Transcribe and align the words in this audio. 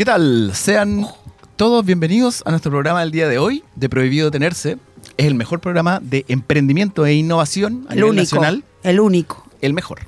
¿Qué 0.00 0.06
tal? 0.06 0.52
Sean 0.54 1.06
todos 1.56 1.84
bienvenidos 1.84 2.42
a 2.46 2.50
nuestro 2.50 2.70
programa 2.70 3.00
del 3.00 3.10
día 3.10 3.28
de 3.28 3.36
hoy 3.36 3.62
de 3.76 3.90
Prohibido 3.90 4.30
Tenerse. 4.30 4.78
Es 5.18 5.26
el 5.26 5.34
mejor 5.34 5.60
programa 5.60 6.00
de 6.00 6.24
emprendimiento 6.28 7.04
e 7.04 7.12
innovación 7.12 7.84
a 7.86 7.92
El 7.92 7.96
nivel 7.96 8.04
único. 8.12 8.22
nacional. 8.22 8.64
El 8.82 8.98
único. 8.98 9.46
El 9.60 9.74
mejor. 9.74 10.00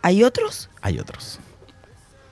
¿Hay 0.00 0.24
otros? 0.24 0.70
Hay 0.80 0.98
otros. 0.98 1.40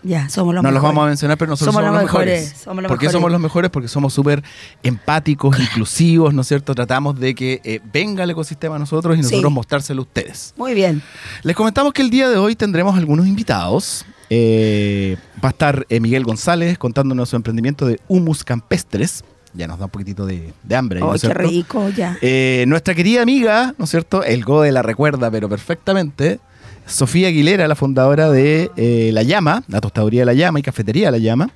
Ya, 0.02 0.28
somos 0.28 0.54
los 0.54 0.62
no 0.64 0.70
los 0.70 0.82
vamos 0.82 1.04
a 1.04 1.08
mencionar, 1.08 1.36
pero 1.36 1.50
nosotros 1.50 1.74
Somos 1.74 1.86
somos, 1.86 1.94
los 2.02 2.10
mejores. 2.10 2.40
mejores, 2.42 2.62
somos 2.62 2.82
los 2.82 2.88
¿Por 2.88 2.98
qué 2.98 3.04
mejores. 3.06 3.12
somos 3.12 3.30
los 3.32 3.40
mejores? 3.40 3.70
Porque 3.70 3.88
somos 3.88 4.14
súper 4.14 4.42
empáticos, 4.82 5.58
inclusivos, 5.60 6.32
¿no 6.34 6.42
es 6.42 6.48
cierto? 6.48 6.74
Tratamos 6.74 7.18
de 7.20 7.34
que 7.34 7.60
eh, 7.64 7.80
venga 7.92 8.24
el 8.24 8.30
ecosistema 8.30 8.76
a 8.76 8.78
nosotros 8.78 9.14
y 9.18 9.22
Sí. 9.22 9.30
nosotros 9.30 9.52
mostrárselo 9.52 10.02
a 10.02 10.04
ustedes. 10.04 10.54
Muy 10.56 10.74
bien. 10.74 11.02
Les 11.42 11.54
comentamos 11.54 11.92
que 11.92 12.02
el 12.02 12.10
día 12.10 12.28
de 12.28 12.36
hoy 12.36 12.56
tendremos 12.56 12.96
algunos 12.96 13.26
invitados. 13.26 14.04
Eh, 14.30 15.16
va 15.44 15.48
a 15.48 15.52
estar 15.52 15.84
eh, 15.88 16.00
Miguel 16.00 16.24
González 16.24 16.78
contándonos 16.78 17.28
su 17.28 17.36
emprendimiento 17.36 17.84
de 17.86 18.00
humus 18.08 18.44
campestres. 18.44 19.24
Ya 19.52 19.66
nos 19.66 19.80
da 19.80 19.86
un 19.86 19.90
poquitito 19.90 20.26
de, 20.26 20.52
de 20.62 20.76
hambre. 20.76 20.98
ahí, 21.00 21.02
¿no 21.04 21.08
Oh, 21.10 21.12
qué 21.14 21.18
cierto? 21.18 21.42
rico, 21.48 21.88
ya. 21.90 22.16
Eh, 22.22 22.64
nuestra 22.68 22.94
querida 22.94 23.22
amiga, 23.22 23.74
¿no 23.78 23.84
es 23.84 23.90
cierto? 23.90 24.22
El 24.22 24.44
Gode 24.44 24.70
la 24.70 24.82
recuerda, 24.82 25.28
pero 25.30 25.48
perfectamente. 25.48 26.38
Sofía 26.86 27.28
Aguilera, 27.28 27.69
la 27.69 27.75
fundadora 27.77 28.31
de 28.31 28.70
eh, 28.77 29.11
La 29.12 29.23
Llama, 29.23 29.62
la 29.69 29.81
tostaduría 29.81 30.23
de 30.23 30.27
La 30.27 30.34
Llama 30.34 30.59
y 30.59 30.62
cafetería 30.62 31.11
La 31.11 31.19
Llama. 31.19 31.50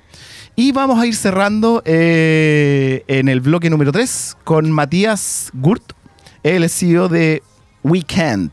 Y 0.55 0.71
vamos 0.71 0.99
a 0.99 1.05
ir 1.05 1.15
cerrando 1.15 1.81
eh, 1.85 3.03
en 3.07 3.27
el 3.27 3.41
bloque 3.41 3.69
número 3.69 3.91
3 3.91 4.37
con 4.45 4.71
Matías 4.71 5.49
Gurt, 5.53 5.91
él 6.43 6.63
es 6.63 6.73
CEO 6.77 7.09
de 7.09 7.43
Weekend, 7.83 8.51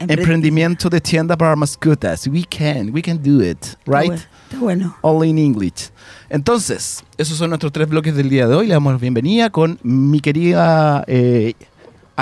Emprend- 0.00 0.18
emprendimiento 0.18 0.88
de 0.88 1.00
tienda 1.00 1.36
para 1.36 1.54
mascotas. 1.56 2.26
We 2.26 2.44
can, 2.44 2.90
we 2.92 3.02
can 3.02 3.20
do 3.22 3.42
it, 3.44 3.58
right? 3.86 4.12
Está 4.12 4.58
bueno. 4.60 4.96
All 5.02 5.24
in 5.26 5.38
English. 5.38 5.90
Entonces, 6.30 7.04
esos 7.16 7.36
son 7.38 7.50
nuestros 7.50 7.70
tres 7.72 7.88
bloques 7.88 8.14
del 8.16 8.28
día 8.30 8.46
de 8.48 8.54
hoy. 8.54 8.66
Le 8.66 8.74
damos 8.74 8.92
la 8.92 8.98
bienvenida 8.98 9.50
con 9.50 9.78
mi 9.82 10.20
querida 10.20 11.04
eh, 11.06 11.54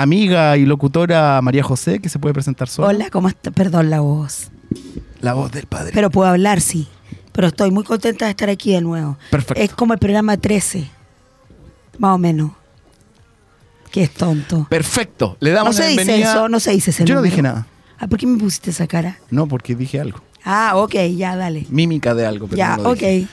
amiga 0.01 0.55
y 0.57 0.65
locutora 0.65 1.41
María 1.41 1.63
José, 1.63 1.99
que 1.99 2.07
se 2.09 2.19
puede 2.19 2.33
presentar 2.33 2.69
sola. 2.69 2.87
Hola, 2.89 3.09
¿cómo 3.09 3.27
está? 3.29 3.51
Perdón 3.51 3.89
la 3.89 3.99
voz. 3.99 4.49
La 5.21 5.33
voz 5.33 5.51
del 5.51 5.65
padre. 5.65 5.91
Pero 5.93 6.11
puedo 6.11 6.29
hablar, 6.29 6.61
sí. 6.61 6.87
Pero 7.31 7.47
estoy 7.47 7.71
muy 7.71 7.83
contenta 7.83 8.25
de 8.25 8.31
estar 8.31 8.49
aquí 8.49 8.71
de 8.73 8.81
nuevo. 8.81 9.17
Perfecto. 9.31 9.61
Es 9.63 9.71
como 9.73 9.93
el 9.93 9.99
programa 9.99 10.37
13. 10.37 10.87
Más 11.97 12.15
o 12.15 12.17
menos. 12.17 12.51
Que 13.91 14.03
es 14.03 14.11
tonto. 14.11 14.67
Perfecto. 14.69 15.35
Le 15.39 15.49
No 15.51 15.55
damos 15.57 15.75
se 15.75 15.81
la 15.83 15.87
dice 15.89 16.03
bienvenida. 16.03 16.31
eso, 16.31 16.49
no 16.49 16.59
se 16.59 16.71
dice 16.71 16.91
ese 16.91 17.03
Yo 17.05 17.15
no 17.15 17.21
número. 17.21 17.31
dije 17.31 17.41
nada. 17.41 17.65
Ah, 17.99 18.07
¿por 18.07 18.19
qué 18.19 18.27
me 18.27 18.37
pusiste 18.37 18.69
esa 18.69 18.85
cara? 18.85 19.17
No, 19.31 19.47
porque 19.47 19.75
dije 19.75 19.99
algo. 19.99 20.19
Ah, 20.43 20.73
ok, 20.75 20.93
ya, 21.15 21.35
dale. 21.35 21.65
Mímica 21.69 22.13
de 22.13 22.25
algo. 22.27 22.45
Pero 22.47 22.57
Ya, 22.57 22.77
no 22.77 22.83
lo 22.83 22.89
ok. 22.91 22.99
dije. 22.99 23.27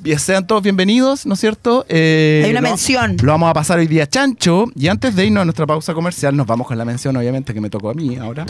Bien, 0.00 0.18
sean 0.18 0.46
todos 0.46 0.62
bienvenidos, 0.62 1.26
¿no 1.26 1.34
es 1.34 1.40
cierto? 1.40 1.84
Eh, 1.88 2.42
Hay 2.44 2.52
una 2.52 2.60
lo- 2.60 2.68
mención. 2.68 3.16
Lo 3.20 3.32
vamos 3.32 3.50
a 3.50 3.52
pasar 3.52 3.78
hoy 3.80 3.88
día 3.88 4.06
chancho. 4.06 4.66
Y 4.76 4.86
antes 4.88 5.16
de 5.16 5.26
irnos 5.26 5.42
a 5.42 5.44
nuestra 5.44 5.66
pausa 5.66 5.92
comercial, 5.92 6.36
nos 6.36 6.46
vamos 6.46 6.68
con 6.68 6.78
la 6.78 6.84
mención, 6.84 7.16
obviamente, 7.16 7.52
que 7.52 7.60
me 7.60 7.68
tocó 7.68 7.90
a 7.90 7.94
mí 7.94 8.16
ahora, 8.16 8.46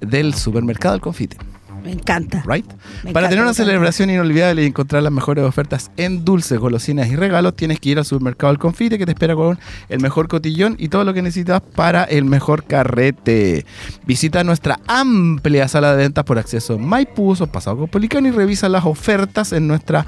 del 0.00 0.32
supermercado 0.34 0.92
del 0.94 1.02
confite. 1.02 1.36
Me 1.84 1.92
encanta. 1.92 2.42
right? 2.46 2.66
Me 3.04 3.12
Para 3.12 3.26
encanta, 3.26 3.28
tener 3.30 3.42
una 3.44 3.54
celebración 3.54 4.10
inolvidable 4.10 4.62
y 4.62 4.66
encontrar 4.66 5.02
las 5.02 5.12
mejores 5.12 5.44
ofertas 5.44 5.90
en 5.96 6.26
dulces, 6.26 6.58
golosinas 6.58 7.08
y 7.08 7.16
regalos, 7.16 7.56
tienes 7.56 7.80
que 7.80 7.88
ir 7.90 7.98
al 7.98 8.04
supermercado 8.04 8.52
El 8.52 8.58
Confite 8.58 8.98
que 8.98 9.06
te 9.06 9.12
espera 9.12 9.34
con 9.34 9.58
el 9.88 10.00
mejor 10.00 10.28
cotillón 10.28 10.76
y 10.78 10.88
todo 10.88 11.04
lo 11.04 11.14
que 11.14 11.22
necesitas 11.22 11.62
para 11.62 12.04
el 12.04 12.26
mejor 12.26 12.64
carrete. 12.64 13.64
Visita 14.06 14.44
nuestra 14.44 14.78
amplia 14.88 15.68
sala 15.68 15.92
de 15.92 16.02
ventas 16.02 16.24
por 16.24 16.38
acceso 16.38 16.74
en 16.74 16.86
Maipú, 16.86 17.32
o 17.40 17.46
Pasado 17.46 17.78
Copolicán 17.78 18.26
y 18.26 18.30
revisa 18.30 18.68
las 18.68 18.84
ofertas 18.84 19.54
en 19.54 19.66
nuestra 19.66 20.04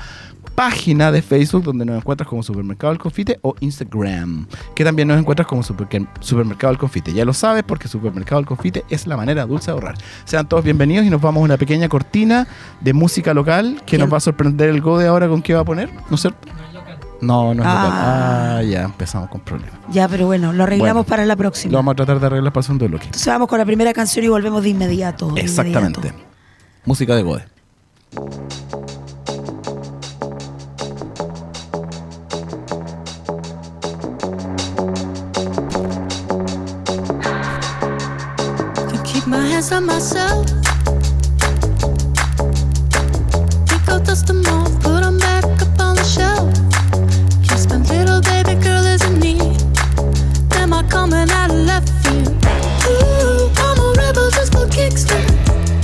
página 0.55 1.11
de 1.11 1.23
Facebook 1.23 1.63
donde 1.65 1.85
nos 1.85 1.97
encuentras 1.97 2.29
como 2.29 2.43
Supermercado 2.43 2.93
El 2.93 2.99
Confite 2.99 3.39
o 3.43 3.55
Instagram, 3.61 4.47
que 4.75 4.85
también 4.85 5.09
nos 5.09 5.19
encuentras 5.19 5.47
como 5.49 5.63
Super- 5.63 6.07
Supermercado 6.21 6.73
El 6.73 6.79
Confite. 6.79 7.13
Ya 7.13 7.25
lo 7.25 7.33
sabes 7.33 7.63
porque 7.65 7.89
Supermercado 7.89 8.41
El 8.41 8.47
Confite 8.47 8.85
es 8.91 9.07
la 9.07 9.17
manera 9.17 9.47
dulce 9.47 9.67
de 9.67 9.73
ahorrar. 9.73 9.95
Sean 10.25 10.49
todos 10.49 10.65
bienvenidos 10.65 11.07
y 11.07 11.11
nos 11.11 11.21
vamos 11.21 11.41
a 11.41 11.45
una 11.45 11.57
pequeña 11.57 11.89
cortina 11.89 12.47
de 12.81 12.93
música 12.93 13.35
local 13.35 13.83
que 13.87 13.99
nos 13.99 14.13
va 14.13 14.19
a 14.19 14.21
sorprender 14.21 14.69
el 14.69 14.81
Gode 14.81 15.07
ahora 15.07 15.29
con 15.29 15.43
qué 15.43 15.55
va 15.55 15.61
a 15.61 15.65
poner, 15.65 15.91
¿no 16.09 16.15
es 16.17 16.21
cierto? 16.21 16.49
No, 17.21 17.45
no 17.47 17.51
es 17.53 17.57
local. 17.59 17.91
Ah. 17.93 18.57
Ah, 18.59 18.63
ya 18.65 18.83
empezamos 18.83 19.29
con 19.31 19.41
problemas. 19.43 19.75
Ya, 19.93 20.09
pero 20.09 20.27
bueno, 20.27 20.53
lo 20.53 20.65
arreglamos 20.65 20.93
Bueno, 21.05 21.09
para 21.09 21.25
la 21.25 21.37
próxima. 21.37 21.71
Lo 21.71 21.79
vamos 21.79 21.93
a 21.93 21.95
tratar 21.97 22.19
de 22.19 22.27
arreglar 22.27 22.53
para 22.53 22.63
el 22.63 22.65
segundo 22.65 22.89
bloque. 22.89 23.05
Entonces 23.07 23.29
vamos 23.29 23.47
con 23.49 23.59
la 23.61 23.65
primera 23.65 23.93
canción 23.93 24.25
y 24.25 24.29
volvemos 24.29 24.61
de 24.63 24.71
inmediato. 24.71 25.31
de 25.31 25.41
Exactamente. 25.41 26.01
inmediato. 26.01 26.25
Música 26.85 27.15
de 27.15 27.23
Gode. 27.23 27.45
On 39.73 39.87
myself. 39.87 40.47
Pick 43.69 43.89
out 43.89 44.05
dust 44.05 44.27
them 44.27 44.45
off, 44.47 44.71
put 44.81 45.03
'em 45.03 45.19
back 45.19 45.45
up 45.63 45.81
on 45.81 45.97
the 45.97 46.05
shelf. 46.05 46.53
Kiss 47.47 47.67
my 47.69 47.77
little 47.95 48.21
baby 48.21 48.55
girl 48.63 48.85
is 48.85 49.03
in 49.03 49.19
need. 49.21 49.57
Am 50.61 50.73
I 50.75 50.83
coming 50.85 51.31
out 51.31 51.51
of 51.51 51.61
left 51.71 51.89
field? 52.03 52.35
Ooh, 52.87 53.51
I'm 53.67 53.79
a 53.79 53.93
rebel 53.97 54.31
just 54.31 54.53
for 54.53 54.67
kicks. 54.69 55.05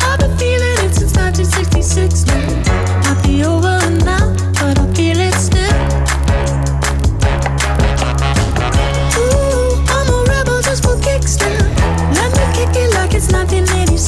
I've 0.09 0.19
been 0.19 0.37
feeling 0.37 0.77
it 0.85 0.95
since 0.95 1.15
1966 1.17 2.27
now. 2.27 3.23
Be 3.23 3.45
over 3.45 3.78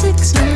six. 0.00 0.49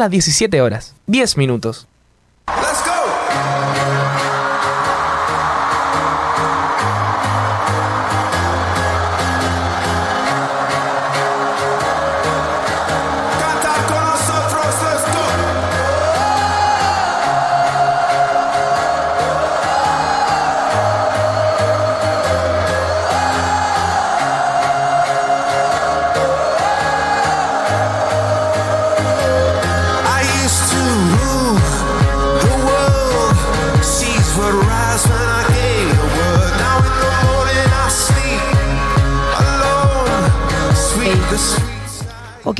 Las 0.00 0.10
17 0.10 0.60
horas, 0.60 0.94
10 1.06 1.36
minutos. 1.36 1.86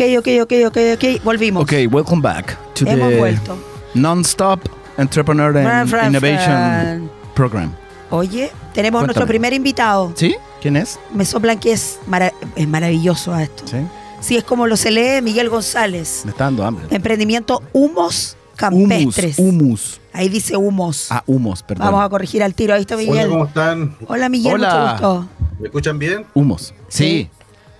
Ok, 0.00 0.18
ok, 0.20 0.28
ok, 0.42 0.52
ok, 0.68 0.76
ok. 0.94 1.22
Volvimos. 1.24 1.62
Ok, 1.64 1.72
welcome 1.92 2.22
back 2.22 2.56
to 2.74 2.86
Hemos 2.86 3.10
the 3.10 3.18
vuelto. 3.18 3.58
Non-Stop 3.92 4.60
Entrepreneur 4.96 5.54
and 5.58 5.66
Fran, 5.66 5.88
Fran, 5.88 6.06
Innovation 6.08 6.44
Fran. 6.46 7.10
Program. 7.34 7.72
Oye, 8.08 8.50
tenemos 8.72 9.00
Cuéntame. 9.00 9.06
nuestro 9.08 9.26
primer 9.26 9.52
invitado. 9.52 10.12
¿Sí? 10.14 10.34
¿Quién 10.62 10.76
es? 10.78 10.98
Me 11.12 11.26
soplan 11.26 11.58
que 11.60 11.72
es, 11.72 11.98
mara- 12.06 12.32
es 12.56 12.66
maravilloso 12.66 13.34
a 13.34 13.42
esto. 13.42 13.64
Sí. 13.66 13.76
Sí, 14.20 14.36
es 14.38 14.44
como 14.44 14.66
lo 14.66 14.78
se 14.78 14.90
lee 14.90 15.20
Miguel 15.22 15.50
González. 15.50 16.22
Me 16.24 16.30
está 16.30 16.44
dando 16.44 16.64
hambre. 16.64 16.86
Emprendimiento 16.90 17.62
Humos. 17.74 18.36
Campestres. 18.56 19.38
Humus. 19.38 20.00
Ahí 20.14 20.28
dice 20.30 20.54
humos. 20.56 21.06
Ah, 21.10 21.22
humos, 21.26 21.62
perdón. 21.62 21.86
Vamos 21.86 22.04
a 22.04 22.08
corregir 22.10 22.42
al 22.42 22.54
tiro. 22.54 22.74
Ahí 22.74 22.82
está 22.82 22.94
Hola, 22.96 23.04
Miguel. 23.06 23.28
¿cómo 23.28 23.44
están? 23.46 23.96
Hola 24.06 24.28
Miguel, 24.28 24.54
Hola. 24.54 24.68
mucho 24.68 24.90
gusto. 24.92 25.28
¿Me 25.60 25.66
escuchan 25.68 25.98
bien? 25.98 26.26
Humos. 26.34 26.74
Sí. 26.88 27.28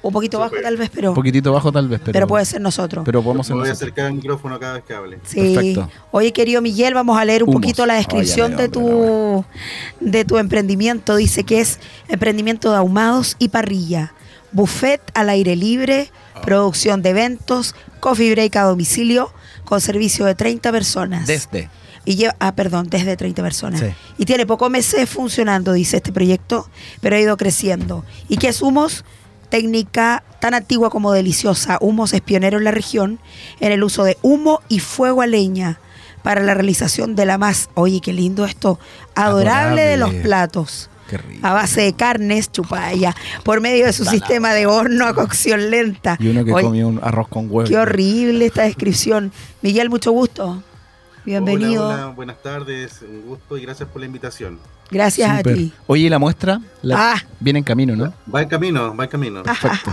Un 0.03 0.13
poquito 0.13 0.39
bajo 0.39 0.55
tal 0.63 0.77
vez, 0.79 0.91
pero, 0.93 1.11
Un 1.11 1.15
poquito 1.15 1.53
bajo 1.53 1.71
tal 1.73 1.87
vez, 1.89 2.01
pero, 2.01 2.13
pero 2.13 2.27
puede 2.27 2.45
ser 2.47 2.61
nosotros. 2.61 3.05
pero 3.05 3.23
podemos 3.23 3.47
ser 3.47 3.55
Me 3.57 3.61
voy 3.63 3.69
a 3.69 3.73
acercar 3.73 4.07
al 4.07 4.15
micrófono 4.15 4.59
cada 4.59 4.75
vez 4.75 4.85
que 4.85 4.95
hable. 4.95 5.19
Sí. 5.27 5.55
Perfecto. 5.55 5.91
Oye, 6.11 6.33
querido 6.33 6.63
Miguel, 6.63 6.95
vamos 6.95 7.19
a 7.19 7.25
leer 7.25 7.43
un 7.43 7.51
Humos. 7.51 7.61
poquito 7.61 7.85
la 7.85 7.95
descripción 7.95 8.57
de 8.57 8.69
tu 8.69 9.45
de 10.01 10.25
tu 10.25 10.39
emprendimiento. 10.39 11.17
Dice 11.17 11.45
que 11.45 11.61
es 11.61 11.79
emprendimiento 12.09 12.71
de 12.71 12.79
ahumados 12.79 13.37
y 13.39 13.49
parrilla, 13.51 14.15
buffet 14.53 15.01
al 15.15 15.29
aire 15.29 15.55
libre, 15.57 16.11
Ah. 16.35 16.41
producción 16.43 17.03
de 17.03 17.11
eventos, 17.11 17.75
coffee 18.01 18.31
break 18.31 18.57
a 18.57 18.63
domicilio 18.63 19.31
con 19.65 19.81
servicio 19.83 20.25
de 20.25 20.35
30 20.35 20.73
personas. 20.73 21.27
Desde. 21.27 21.69
Y 22.07 22.17
lleva, 22.17 22.35
ah, 22.41 22.55
perdón, 22.55 22.89
desde 22.89 23.15
30 23.17 23.43
personas. 23.43 23.81
Sí. 23.81 23.87
Y 24.17 24.25
tiene 24.25 24.47
pocos 24.47 24.71
meses 24.71 25.09
funcionando, 25.11 25.75
dice 25.75 25.99
este 25.99 26.11
proyecto, 26.13 26.67
pero 27.03 27.17
ha 27.17 27.21
ido 27.21 27.37
creciendo. 27.37 28.05
¿Y 28.29 28.39
qué 28.39 28.49
es 28.49 28.63
Humos? 28.63 29.05
Técnica 29.51 30.23
tan 30.41 30.55
antigua 30.55 30.91
como 30.91 31.13
deliciosa. 31.13 31.79
Humos 31.81 32.13
es 32.15 32.21
pionero 32.21 32.59
en 32.59 32.65
la 32.65 32.71
región 32.71 33.19
en 33.61 33.73
el 33.73 33.85
uso 33.85 34.05
de 34.05 34.17
humo 34.23 34.61
y 34.69 34.79
fuego 34.79 35.23
a 35.23 35.27
leña 35.27 35.79
para 36.23 36.43
la 36.43 36.55
realización 36.55 37.15
de 37.17 37.27
la 37.27 37.39
más, 37.39 37.71
oye, 37.75 38.01
qué 38.01 38.13
lindo 38.13 38.45
esto, 38.45 38.79
adorable, 39.15 39.83
de 39.83 39.97
los 39.97 40.13
platos. 40.15 40.91
Qué 41.09 41.19
rico. 41.19 41.47
A 41.47 41.53
base 41.53 41.81
de 41.81 41.93
carnes, 41.93 42.53
chupalla, 42.53 43.17
por 43.43 43.61
medio 43.61 43.87
de 43.87 43.93
su 43.93 44.05
sistema 44.05 44.53
de 44.55 44.67
horno 44.67 45.07
a 45.07 45.15
cocción 45.15 45.71
lenta. 45.71 46.17
Y 46.21 46.29
uno 46.29 46.45
que 46.45 46.53
Oye, 46.53 46.65
comió 46.65 46.89
un 46.89 47.01
arroz 47.03 47.29
con 47.29 47.47
huevo. 47.51 47.69
Qué 47.69 47.77
horrible 47.77 48.47
esta 48.47 48.63
descripción. 48.63 49.33
Miguel, 49.63 49.91
mucho 49.91 50.13
gusto. 50.13 50.63
Bienvenido. 51.25 51.87
Hola, 51.89 51.95
hola, 52.07 52.15
buenas 52.15 52.43
tardes, 52.43 53.03
un 53.03 53.23
gusto 53.23 53.57
y 53.59 53.63
gracias 53.63 53.89
por 53.89 54.01
la 54.01 54.07
invitación. 54.07 54.59
Gracias 54.91 55.37
Súper. 55.39 55.53
a 55.53 55.57
ti. 55.57 55.73
Oye, 55.87 56.03
¿y 56.05 56.09
la 56.09 56.19
muestra? 56.19 56.61
La- 56.83 57.13
Ah. 57.15 57.23
Viene 57.39 57.59
en 57.59 57.65
camino, 57.65 57.95
¿no? 57.95 58.13
Va 58.33 58.43
en 58.43 58.49
camino, 58.49 58.97
va 58.97 59.05
en 59.05 59.11
camino. 59.11 59.43
Perfecto. 59.43 59.91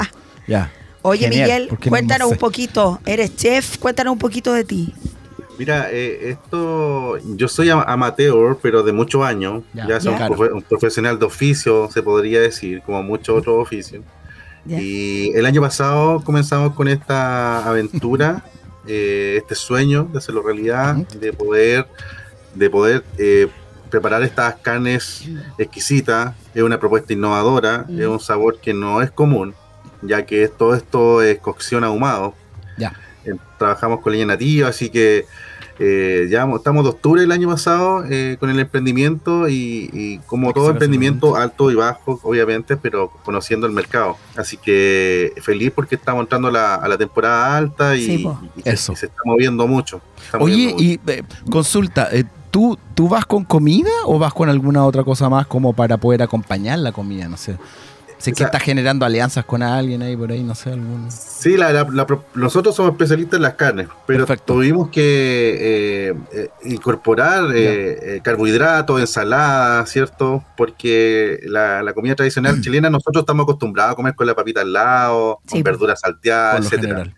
Ya. 0.48 0.72
Oye, 1.02 1.28
Genial, 1.30 1.42
Miguel, 1.64 1.68
no 1.84 1.90
cuéntanos 1.90 2.28
sé. 2.30 2.34
un 2.34 2.40
poquito. 2.40 3.00
Eres 3.06 3.36
chef, 3.36 3.78
cuéntanos 3.78 4.14
un 4.14 4.20
poquito 4.20 4.54
de 4.54 4.64
ti. 4.64 4.94
Mira, 5.60 5.90
eh, 5.92 6.30
esto, 6.32 7.18
yo 7.36 7.48
soy 7.48 7.70
ama- 7.70 7.84
amateur, 7.88 8.58
pero 8.62 8.84
de 8.84 8.94
muchos 8.94 9.24
años. 9.26 9.64
Ya, 9.74 9.88
Ya, 9.88 10.00
soy 10.00 10.14
un, 10.14 10.20
profe- 10.20 10.54
un 10.54 10.62
profesional 10.62 11.20
de 11.20 11.26
oficio, 11.26 11.90
se 11.92 12.02
podría 12.02 12.40
decir, 12.42 12.82
como 12.86 13.02
muchos 13.04 13.38
otros 13.40 13.56
oficios. 13.62 14.04
Ya. 14.66 14.80
Y 14.80 15.32
el 15.36 15.46
año 15.46 15.62
pasado 15.62 16.22
comenzamos 16.24 16.74
con 16.74 16.88
esta 16.88 17.68
aventura, 17.68 18.44
eh, 18.88 19.36
este 19.38 19.56
sueño 19.56 20.08
de 20.12 20.18
hacerlo 20.18 20.42
realidad, 20.42 20.96
de 20.96 21.34
poder, 21.34 21.88
de 22.56 22.70
poder 22.70 23.04
eh, 23.18 23.48
preparar 23.90 24.24
estas 24.24 24.56
carnes 24.56 25.26
exquisitas. 25.58 26.36
Es 26.54 26.64
una 26.64 26.80
propuesta 26.80 27.14
innovadora, 27.14 27.86
es 27.90 28.06
un 28.06 28.20
sabor 28.20 28.60
que 28.60 28.74
no 28.74 29.02
es 29.02 29.12
común, 29.12 29.54
ya 30.02 30.26
que 30.26 30.48
todo 30.48 30.76
esto 30.76 31.22
es 31.22 31.40
cocción 31.40 31.84
ahumado. 31.84 32.36
Ya. 32.78 32.94
Eh, 33.26 33.36
trabajamos 33.58 34.02
con 34.02 34.14
leña 34.14 34.26
nativa, 34.26 34.70
así 34.70 34.90
que 34.90 35.26
eh, 35.80 36.28
ya 36.30 36.46
mo- 36.46 36.58
estamos 36.58 36.84
de 36.84 36.90
octubre 36.90 37.22
del 37.22 37.32
año 37.32 37.48
pasado 37.50 38.04
eh, 38.10 38.38
con 38.40 38.50
el 38.50 38.60
emprendimiento 38.60 39.48
y, 39.48 39.90
y 39.94 40.18
como 40.26 40.52
todo 40.54 40.70
emprendimiento 40.72 41.36
alto 41.36 41.72
y 41.72 41.76
bajo, 41.76 42.20
obviamente, 42.24 42.78
pero 42.78 43.12
conociendo 43.24 43.68
el 43.68 43.74
mercado. 43.74 44.18
Así 44.36 44.58
que 44.58 45.34
feliz 45.42 45.72
porque 45.76 45.96
estamos 45.96 46.22
entrando 46.24 46.48
a 46.48 46.52
la, 46.52 46.76
a 46.76 46.88
la 46.88 46.98
temporada 46.98 47.58
alta 47.58 47.96
y, 47.96 48.06
Sí, 48.06 48.28
Eso. 48.66 48.94
y 48.94 48.96
se 48.96 49.06
está 49.08 49.22
moviendo 49.26 49.68
mucho. 49.68 50.02
está 50.24 50.38
Oye, 50.40 50.54
moviendo 50.74 50.74
mucho. 50.76 50.84
y 50.86 51.00
eh, 51.12 51.24
consulta, 51.52 52.10
eh, 52.12 52.24
¿tú, 52.52 52.78
¿tú 52.96 53.08
vas 53.10 53.26
con 53.26 53.44
comida 53.44 53.92
o 54.06 54.18
vas 54.18 54.34
con 54.34 54.50
alguna 54.50 54.86
otra 54.86 55.04
cosa 55.04 55.30
más 55.30 55.46
como 55.48 55.74
para 55.74 55.98
poder 55.98 56.22
acompañar 56.24 56.80
la 56.80 56.92
comida? 56.92 57.28
No 57.28 57.38
sé. 57.38 57.58
Sé 58.18 58.32
O 58.32 58.34
que 58.34 58.38
sea- 58.40 58.48
estás 58.48 58.64
generando 58.64 59.06
alianzas 59.06 59.46
con 59.46 59.62
alguien 59.62 60.02
ahí 60.02 60.18
por 60.18 60.32
ahí, 60.32 60.42
no 60.44 60.56
sé, 60.56 60.72
alguno. 60.72 61.08
Sí, 61.12 61.56
la- 61.56 61.72
la- 61.72 62.08
nosotros 62.34 62.76
somos 62.76 62.94
especialistas 62.94 63.38
en 63.38 63.44
las 63.44 63.54
carnes, 63.54 63.88
pero 64.08 64.26
Perfecto. 64.26 64.54
tuvimos 64.56 64.90
que 64.90 66.10
eh, 66.10 66.14
eh, 66.34 66.50
incorporar 66.66 67.46
eh, 67.56 68.16
eh, 68.18 68.22
carbohidratos, 68.24 69.00
ensaladas, 69.00 69.90
¿cierto? 69.92 70.44
Porque 70.58 71.40
la, 71.44 71.84
la 71.84 71.94
comida 71.94 72.16
tradicional 72.16 72.60
chilena 72.62 72.90
nosotros 72.90 73.22
estamos 73.22 73.44
acostumbrados 73.44 73.94
a 73.94 73.96
comer 73.96 74.16
con 74.16 74.26
la 74.26 74.34
papita 74.36 74.62
al 74.62 74.74
lado, 74.74 75.40
Sí, 75.46 75.54
con 75.58 75.64
verduras 75.64 76.00
salteadas, 76.00 76.66
etcétera. 76.66 76.96
general. 76.96 77.16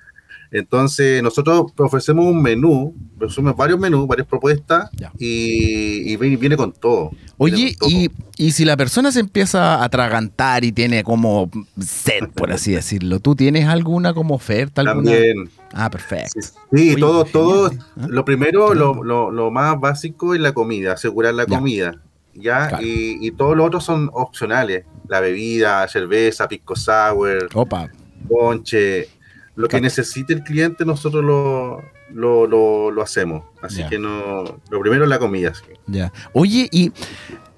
Entonces, 0.51 1.21
nosotros 1.21 1.71
ofrecemos 1.77 2.25
un 2.25 2.41
menú, 2.41 2.95
ofrecemos 3.17 3.55
varios 3.55 3.79
menús, 3.79 4.07
varias 4.07 4.27
propuestas, 4.27 4.89
y, 5.17 6.11
y 6.11 6.15
viene, 6.17 6.57
con 6.57 6.71
todo. 6.73 7.11
Oye, 7.37 7.55
Viene 7.55 7.75
con 7.75 7.89
todo. 7.89 7.99
y, 7.99 8.11
y 8.37 8.51
si 8.51 8.65
la 8.65 8.75
persona 8.75 9.11
se 9.11 9.19
empieza 9.19 9.75
a 9.75 9.83
atragantar 9.83 10.63
y 10.65 10.71
tiene 10.71 11.03
como 11.03 11.51
sed, 11.79 12.29
por 12.33 12.51
así 12.51 12.71
decirlo, 12.71 13.19
¿tú 13.19 13.35
tienes 13.35 13.67
alguna 13.67 14.13
como 14.13 14.33
oferta? 14.35 14.81
Alguna? 14.81 15.11
También, 15.11 15.49
Ah, 15.71 15.91
perfecto. 15.91 16.31
Sí, 16.41 16.41
sí, 16.41 16.53
Oye, 16.93 16.95
todo, 16.99 17.25
todo. 17.25 17.67
¿eh? 17.71 17.77
Lo 18.07 18.25
primero, 18.25 18.73
lo, 18.73 18.93
lindo. 18.93 19.03
lo, 19.03 19.31
lo 19.31 19.51
más 19.51 19.79
básico 19.79 20.33
es 20.33 20.41
la 20.41 20.53
comida, 20.53 20.93
asegurar 20.93 21.35
la 21.35 21.45
Ya. 21.45 21.57
comida, 21.57 22.01
¿ya? 22.33 22.69
Claro. 22.69 22.83
Y, 22.87 23.19
y 23.21 23.31
todo 23.31 23.53
lo 23.53 23.65
otro 23.65 23.79
son 23.79 24.09
opcionales. 24.13 24.85
La 25.07 25.19
bebida, 25.19 25.87
cerveza, 25.87 26.47
pisco 26.47 26.75
sour, 26.75 27.49
Opa, 27.53 27.89
ponche. 28.27 29.09
Lo 29.59 29.67
que 29.67 29.81
necesite 29.81 30.33
el 30.33 30.43
cliente, 30.43 30.85
nosotros 30.85 31.23
lo, 31.23 31.81
lo, 32.13 32.47
lo, 32.47 32.91
lo 32.91 33.01
hacemos. 33.01 33.43
Así 33.61 33.83
que 33.89 33.99
no. 33.99 34.43
Lo 34.69 34.79
primero 34.79 35.03
es 35.03 35.09
la 35.09 35.19
comida. 35.19 35.53
sí. 35.53 35.61
ya. 35.87 36.11
Oye, 36.33 36.69
y 36.71 36.91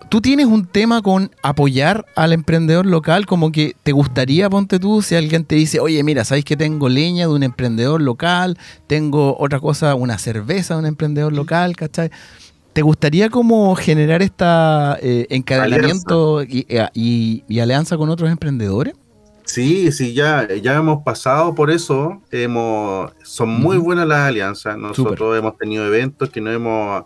tú 0.10 0.20
tienes 0.20 0.48
un 0.48 0.66
tema 0.66 1.02
con 1.02 1.32
apoyar 1.44 2.06
al 2.16 2.34
emprendedor 2.34 2.86
local, 2.86 3.26
como 3.26 3.52
que 3.52 3.76
te 3.84 3.92
gustaría, 3.92 4.50
ponte 4.50 4.80
tú, 4.80 5.02
si 5.02 5.16
alguien 5.16 5.46
te 5.46 5.56
dice, 5.56 5.80
oye, 5.80 6.04
mira, 6.04 6.26
¿sabéis 6.26 6.44
que 6.46 6.58
tengo 6.58 6.90
leña 6.90 7.28
de 7.28 7.34
un 7.34 7.44
emprendedor 7.44 8.02
local? 8.02 8.58
Tengo 8.88 9.38
otra 9.40 9.60
cosa, 9.60 9.96
una 9.96 10.18
cerveza 10.18 10.74
de 10.74 10.80
un 10.82 10.86
emprendedor 10.88 11.32
local, 11.34 11.76
¿cachai? 11.76 12.10
¿Te 12.74 12.82
gustaría 12.82 13.30
como 13.30 13.76
generar 13.76 14.22
esta 14.22 14.98
eh, 15.02 15.28
encadenamiento 15.30 16.42
y, 16.44 16.66
eh, 16.70 16.88
y- 16.94 17.44
y 17.48 17.60
alianza 17.60 17.96
con 17.98 18.10
otros 18.10 18.32
emprendedores? 18.32 18.96
Sí, 19.46 19.92
sí, 19.92 20.14
ya, 20.14 20.48
ya 20.62 20.76
hemos 20.76 21.04
pasado 21.04 21.54
por 21.56 21.72
eso. 21.72 22.22
Hemos, 22.32 23.12
son 23.24 23.50
muy 23.50 23.78
buenas 23.78 24.08
las 24.08 24.20
alianzas. 24.28 24.78
Nosotros 24.78 25.38
hemos 25.38 25.58
tenido 25.58 25.86
eventos 25.86 26.30
que 26.30 26.40
no 26.42 26.52
hemos 26.52 27.04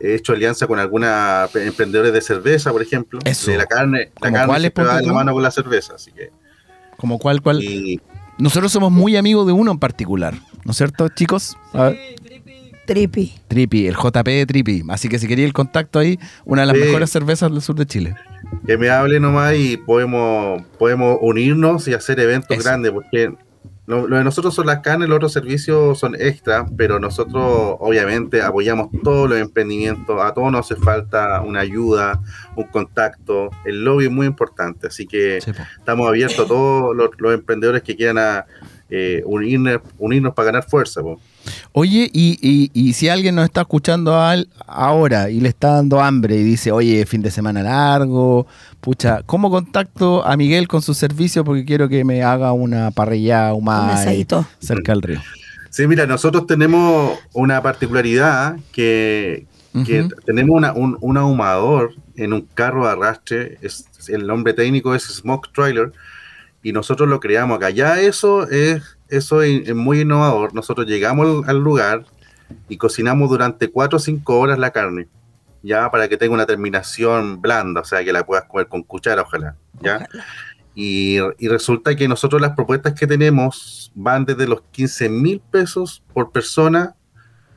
hecho 0.00 0.32
alianza 0.32 0.66
con 0.66 0.78
alguna 0.78 1.46
pe- 1.52 1.66
emprendedores 1.66 2.12
de 2.12 2.20
cerveza, 2.20 2.70
por 2.72 2.82
ejemplo. 2.82 3.18
Eso. 3.24 3.50
De 3.50 3.56
la 3.58 3.66
carne, 3.66 3.98
la 3.98 4.20
¿Como 4.20 4.32
carne 4.32 4.46
cuáles, 4.46 4.62
siempre 4.62 4.84
va 4.84 4.90
ponte 4.90 5.02
de 5.02 5.06
la 5.08 5.12
mano 5.14 5.32
con 5.32 5.42
la 5.42 5.50
cerveza, 5.50 5.94
así 5.94 6.12
que. 6.12 6.30
Como 6.96 7.18
cuál, 7.18 7.40
cuál. 7.42 7.62
Y 7.62 8.00
Nosotros 8.38 8.72
somos 8.72 8.90
muy 8.92 9.16
amigos 9.16 9.46
de 9.46 9.52
uno 9.52 9.70
en 9.72 9.78
particular, 9.78 10.34
¿no 10.64 10.72
es 10.72 10.76
cierto, 10.76 11.08
chicos? 11.08 11.56
A 11.72 11.84
ver. 11.84 11.98
Tripi. 12.94 13.32
Tripi, 13.48 13.86
el 13.86 13.94
JP 13.94 14.26
de 14.26 14.46
Tripi. 14.46 14.82
Así 14.88 15.08
que 15.08 15.18
si 15.18 15.28
quería 15.28 15.44
el 15.44 15.52
contacto 15.52 15.98
ahí, 15.98 16.18
una 16.44 16.62
de 16.62 16.66
las 16.66 16.76
Sí. 16.76 16.82
mejores 16.84 17.10
cervezas 17.10 17.50
del 17.52 17.62
sur 17.62 17.76
de 17.76 17.86
Chile. 17.86 18.14
que 18.66 18.76
me 18.76 18.90
hable 18.90 19.20
nomás 19.20 19.54
y 19.56 19.76
podemos, 19.76 20.62
podemos 20.78 21.18
unirnos 21.20 21.86
y 21.86 21.94
hacer 21.94 22.18
eventos 22.18 22.56
Eso. 22.56 22.64
grandes, 22.68 22.90
porque 22.90 23.32
lo, 23.86 24.08
lo 24.08 24.16
de 24.16 24.24
nosotros 24.24 24.54
son 24.54 24.66
las 24.66 24.80
carnes, 24.80 25.08
los 25.08 25.16
otros 25.16 25.32
servicios 25.32 25.98
son 26.00 26.14
extra, 26.18 26.66
pero 26.76 26.98
nosotros 26.98 27.76
obviamente 27.78 28.42
apoyamos 28.42 28.88
todos 29.04 29.28
los 29.30 29.38
emprendimientos, 29.38 30.20
a 30.20 30.32
todos 30.34 30.50
nos 30.50 30.68
hace 30.70 30.80
falta 30.80 31.40
una 31.42 31.60
ayuda, 31.60 32.20
un 32.56 32.64
contacto, 32.64 33.50
el 33.64 33.84
lobby 33.84 34.06
es 34.06 34.10
muy 34.10 34.26
importante, 34.26 34.88
así 34.88 35.06
que 35.06 35.40
Sí, 35.40 35.52
estamos 35.78 36.08
abiertos 36.08 36.44
a 36.44 36.48
todos 36.48 36.96
los, 36.96 37.10
los 37.18 37.34
emprendedores 37.34 37.82
que 37.82 37.94
quieran 37.96 38.18
a, 38.18 38.46
eh, 38.90 39.22
unirnos, 39.26 39.80
unirnos 39.98 40.34
para 40.34 40.46
ganar 40.46 40.64
fuerza. 40.68 41.00
po. 41.02 41.20
Oye, 41.72 42.10
y, 42.12 42.38
y- 42.42 42.70
y 42.74 42.92
si 42.92 43.08
alguien 43.08 43.34
nos 43.34 43.44
está 43.44 43.62
escuchando 43.62 44.20
al- 44.20 44.48
ahora 44.66 45.30
y 45.30 45.40
le 45.40 45.48
está 45.48 45.72
dando 45.76 46.00
hambre 46.00 46.36
y 46.36 46.42
dice, 46.42 46.72
oye, 46.72 47.04
fin 47.06 47.22
de 47.22 47.30
semana 47.30 47.62
largo, 47.62 48.46
pucha, 48.80 49.22
¿cómo 49.26 49.50
contacto 49.50 50.24
a 50.26 50.36
Miguel 50.36 50.68
con 50.68 50.82
su 50.82 50.94
servicio? 50.94 51.44
Porque 51.44 51.64
quiero 51.64 51.88
que 51.88 52.04
me 52.04 52.22
haga 52.22 52.52
una 52.52 52.90
parrilla 52.90 53.52
Un 53.54 53.68
asadito. 53.68 54.46
cerca 54.60 54.92
del 54.92 55.02
río. 55.02 55.20
Sí, 55.70 55.86
mira, 55.86 56.06
nosotros 56.06 56.46
tenemos 56.46 57.18
una 57.32 57.62
particularidad 57.62 58.56
que, 58.72 59.46
que 59.86 60.08
tenemos 60.26 60.56
una- 60.56 60.72
un, 60.72 60.98
un 61.00 61.16
ahumador 61.16 61.94
en 62.16 62.32
un 62.32 62.42
carro 62.54 62.84
de 62.86 62.90
arrastre, 62.92 63.58
es, 63.62 63.86
el 64.08 64.26
nombre 64.26 64.52
técnico 64.52 64.94
es 64.94 65.04
Smoke 65.04 65.48
Trailer, 65.54 65.92
y 66.62 66.72
nosotros 66.72 67.08
lo 67.08 67.20
creamos 67.20 67.56
acá. 67.56 67.70
Ya 67.70 68.00
eso 68.00 68.48
es, 68.50 68.82
eso 69.10 69.42
es, 69.42 69.68
es 69.68 69.74
muy 69.74 70.00
innovador. 70.00 70.54
Nosotros 70.54 70.86
llegamos 70.86 71.44
al, 71.44 71.50
al 71.56 71.62
lugar 71.62 72.04
y 72.68 72.76
cocinamos 72.76 73.28
durante 73.30 73.68
4 73.70 73.96
o 73.96 74.00
5 74.00 74.38
horas 74.38 74.58
la 74.58 74.70
carne, 74.70 75.08
ya 75.62 75.90
para 75.90 76.08
que 76.08 76.16
tenga 76.16 76.34
una 76.34 76.46
terminación 76.46 77.40
blanda, 77.40 77.80
o 77.80 77.84
sea, 77.84 78.02
que 78.04 78.12
la 78.12 78.24
puedas 78.26 78.44
comer 78.46 78.66
con 78.68 78.82
cuchara, 78.82 79.22
ojalá. 79.22 79.56
¿ya? 79.82 79.96
Ojalá. 80.08 80.24
Y, 80.74 81.18
y 81.38 81.48
resulta 81.48 81.94
que 81.96 82.06
nosotros 82.08 82.40
las 82.40 82.52
propuestas 82.52 82.94
que 82.94 83.06
tenemos 83.06 83.90
van 83.94 84.24
desde 84.24 84.46
los 84.46 84.62
15 84.70 85.08
mil 85.08 85.40
pesos 85.50 86.02
por 86.14 86.30
persona, 86.32 86.94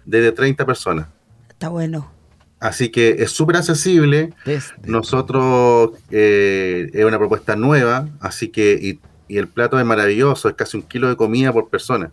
desde 0.06 0.32
30 0.32 0.66
personas. 0.66 1.08
Está 1.50 1.70
bueno. 1.70 2.12
Así 2.60 2.90
que 2.90 3.18
es 3.20 3.32
súper 3.32 3.58
accesible. 3.58 4.34
Desde- 4.46 4.74
Nosotros 4.86 5.92
eh, 6.12 6.90
es 6.94 7.06
una 7.06 7.18
propuesta 7.20 7.56
nueva, 7.56 8.08
así 8.20 8.50
que 8.50 8.80
y, 8.82 9.00
y 9.28 9.38
el 9.38 9.48
plato 9.48 9.80
es 9.80 9.86
maravilloso, 9.86 10.50
es 10.50 10.56
casi 10.56 10.78
un 10.78 10.84
kilo 10.84 11.10
de 11.10 11.16
comida 11.16 11.52
por 11.52 11.70
persona, 11.70 12.12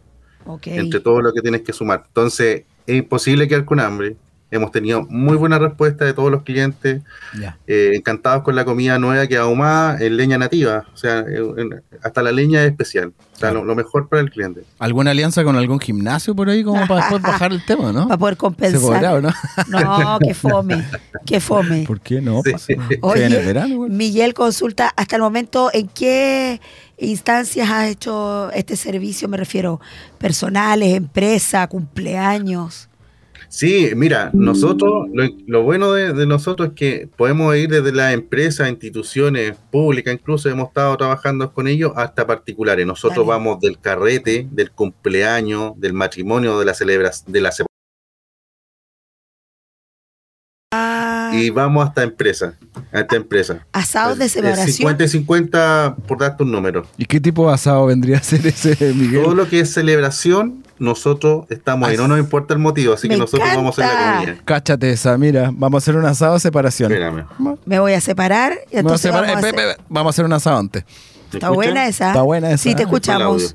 entre 0.64 1.00
todo 1.00 1.20
lo 1.20 1.32
que 1.32 1.42
tienes 1.42 1.62
que 1.62 1.72
sumar. 1.72 2.04
Entonces 2.06 2.64
es 2.86 2.96
imposible 2.96 3.48
quedar 3.48 3.64
con 3.64 3.80
hambre. 3.80 4.16
Hemos 4.50 4.72
tenido 4.72 5.06
muy 5.08 5.36
buena 5.36 5.58
respuesta 5.58 6.04
de 6.04 6.12
todos 6.12 6.30
los 6.30 6.42
clientes, 6.42 7.02
eh, 7.66 7.92
encantados 7.94 8.42
con 8.42 8.56
la 8.56 8.64
comida 8.64 8.98
nueva 8.98 9.26
que 9.26 9.36
ahumada 9.36 9.96
en 10.00 10.16
leña 10.16 10.38
nativa, 10.38 10.86
o 10.92 10.96
sea, 10.96 11.20
en- 11.20 11.82
hasta 12.02 12.22
la 12.22 12.32
leña 12.32 12.64
es 12.64 12.70
especial, 12.70 13.12
o 13.34 13.36
sea, 13.36 13.52
lo, 13.52 13.64
lo 13.64 13.74
mejor 13.76 14.08
para 14.08 14.22
el 14.22 14.30
cliente. 14.30 14.62
¿Alguna 14.80 15.12
alianza 15.12 15.44
con 15.44 15.56
algún 15.56 15.78
gimnasio 15.78 16.34
por 16.34 16.48
ahí 16.50 16.64
como 16.64 16.86
para 16.88 16.96
después 17.02 17.22
bajar 17.22 17.52
el 17.52 17.64
tema, 17.64 17.92
no? 17.92 18.08
Para 18.18 18.18
poder 18.18 18.34
¿Se 18.72 18.78
podrá 18.80 19.10
compensar. 19.12 19.14
o 19.14 19.20
no? 19.20 19.30
No, 19.68 20.18
qué 20.18 20.34
fome. 20.34 20.84
Qué 21.24 21.40
fome. 21.40 21.84
¿Por 21.86 22.00
qué 22.00 22.20
no? 22.20 22.42
Sí. 22.58 22.74
Oye, 23.02 23.26
el 23.26 23.46
verano. 23.46 23.86
Miguel 23.88 24.34
consulta 24.34 24.92
hasta 24.96 25.16
el 25.16 25.22
momento 25.22 25.70
en 25.72 25.88
qué 25.88 26.60
instancias 26.98 27.70
has 27.70 27.88
hecho 27.88 28.50
este 28.52 28.76
servicio, 28.76 29.28
me 29.28 29.36
refiero 29.38 29.80
personales, 30.18 30.94
empresa, 30.94 31.66
cumpleaños. 31.68 32.88
Sí, 33.52 33.90
mira, 33.96 34.30
nosotros, 34.32 35.08
lo, 35.12 35.24
lo 35.48 35.62
bueno 35.64 35.92
de, 35.92 36.12
de 36.12 36.24
nosotros 36.24 36.68
es 36.68 36.74
que 36.74 37.08
podemos 37.16 37.56
ir 37.56 37.68
desde 37.68 37.90
las 37.90 38.14
empresas, 38.14 38.68
instituciones 38.70 39.56
públicas, 39.72 40.14
incluso 40.14 40.48
hemos 40.48 40.68
estado 40.68 40.96
trabajando 40.96 41.52
con 41.52 41.66
ellos, 41.66 41.90
hasta 41.96 42.28
particulares. 42.28 42.86
Nosotros 42.86 43.26
Dale. 43.26 43.38
vamos 43.38 43.58
del 43.60 43.80
carrete, 43.80 44.46
del 44.52 44.70
cumpleaños, 44.70 45.72
del 45.80 45.94
matrimonio, 45.94 46.60
de 46.60 46.64
la 46.64 46.74
celebración, 46.74 47.32
de 47.32 47.40
la 47.40 47.50
separación, 47.50 47.66
Ah, 50.72 51.32
y 51.34 51.50
vamos 51.50 51.84
hasta 51.88 52.04
empresas, 52.04 52.54
hasta 52.92 53.16
empresas. 53.16 53.58
asados 53.72 54.18
de 54.18 54.26
Eh, 54.26 54.28
celebración. 54.28 54.68
50 54.70 55.04
y 55.04 55.08
50 55.08 55.96
por 56.06 56.18
darte 56.18 56.44
un 56.44 56.52
número. 56.52 56.86
¿Y 56.96 57.04
qué 57.06 57.18
tipo 57.20 57.48
de 57.48 57.54
asado 57.54 57.86
vendría 57.86 58.18
a 58.18 58.22
ser 58.22 58.46
ese, 58.46 58.94
Miguel? 58.94 59.24
Todo 59.24 59.34
lo 59.34 59.48
que 59.48 59.58
es 59.60 59.72
celebración, 59.72 60.62
nosotros 60.80 61.44
estamos 61.50 61.88
ahí, 61.88 61.96
no 61.96 62.08
nos 62.08 62.18
importa 62.18 62.54
el 62.54 62.60
motivo, 62.60 62.94
así 62.94 63.06
Me 63.06 63.14
que 63.14 63.20
nosotros 63.20 63.48
vamos 63.54 63.78
a 63.78 63.84
hacer 63.84 63.94
la 63.96 64.16
comida. 64.18 64.42
Cáchate 64.44 64.90
esa, 64.90 65.16
mira, 65.16 65.50
vamos 65.54 65.80
a 65.80 65.82
hacer 65.84 65.96
un 65.96 66.04
asado 66.06 66.34
de 66.34 66.40
separación. 66.40 66.90
Espérame. 66.90 67.26
Me 67.66 67.78
voy 67.78 67.92
a 67.92 68.00
separar 68.00 68.52
y 68.52 68.56
Vamos 68.56 68.74
a, 68.74 68.78
entonces 68.80 69.00
separar- 69.02 69.26
vamos 69.28 69.44
a 69.44 69.48
hacer- 69.48 69.54
pe- 69.76 69.82
vamos 69.88 70.08
a 70.08 70.12
hacer 70.14 70.24
un 70.24 70.32
asado 70.32 70.58
antes. 70.58 70.84
¿Me 71.32 71.36
Está 71.38 71.50
buena 71.50 71.86
esa. 71.86 72.08
Está 72.08 72.22
buena 72.22 72.48
esa. 72.50 72.62
Sí, 72.64 72.74
te 72.74 72.82
escuchamos. 72.82 73.54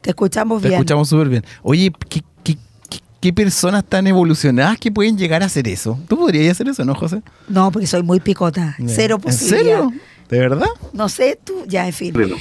Te 0.00 0.10
escuchamos 0.10 0.62
Te 0.62 0.68
bien. 0.68 0.78
escuchamos 0.80 1.08
súper 1.08 1.28
bien. 1.28 1.44
Oye, 1.62 1.92
¿qué, 2.08 2.22
qué, 2.44 2.56
qué- 2.88 3.00
qué 3.20 3.32
personas 3.32 3.84
tan 3.84 4.06
evolucionadas 4.06 4.78
que 4.78 4.92
pueden 4.92 5.16
llegar 5.16 5.42
a 5.42 5.46
hacer 5.46 5.66
eso? 5.68 5.98
¿Tú 6.08 6.16
podrías 6.18 6.52
hacer 6.52 6.68
eso, 6.68 6.84
no, 6.84 6.94
José? 6.94 7.22
No, 7.48 7.70
porque 7.72 7.86
soy 7.86 8.02
muy 8.02 8.20
picota. 8.20 8.76
Cero 8.86 9.16
¿En 9.16 9.20
posibilidad. 9.22 9.58
serio? 9.80 9.92
¿De 10.28 10.38
verdad? 10.38 10.66
No 10.92 11.08
sé, 11.08 11.38
tú, 11.42 11.64
ya, 11.66 11.86
en 11.86 11.92
fin. 11.92 12.12
Bueno, 12.12 12.36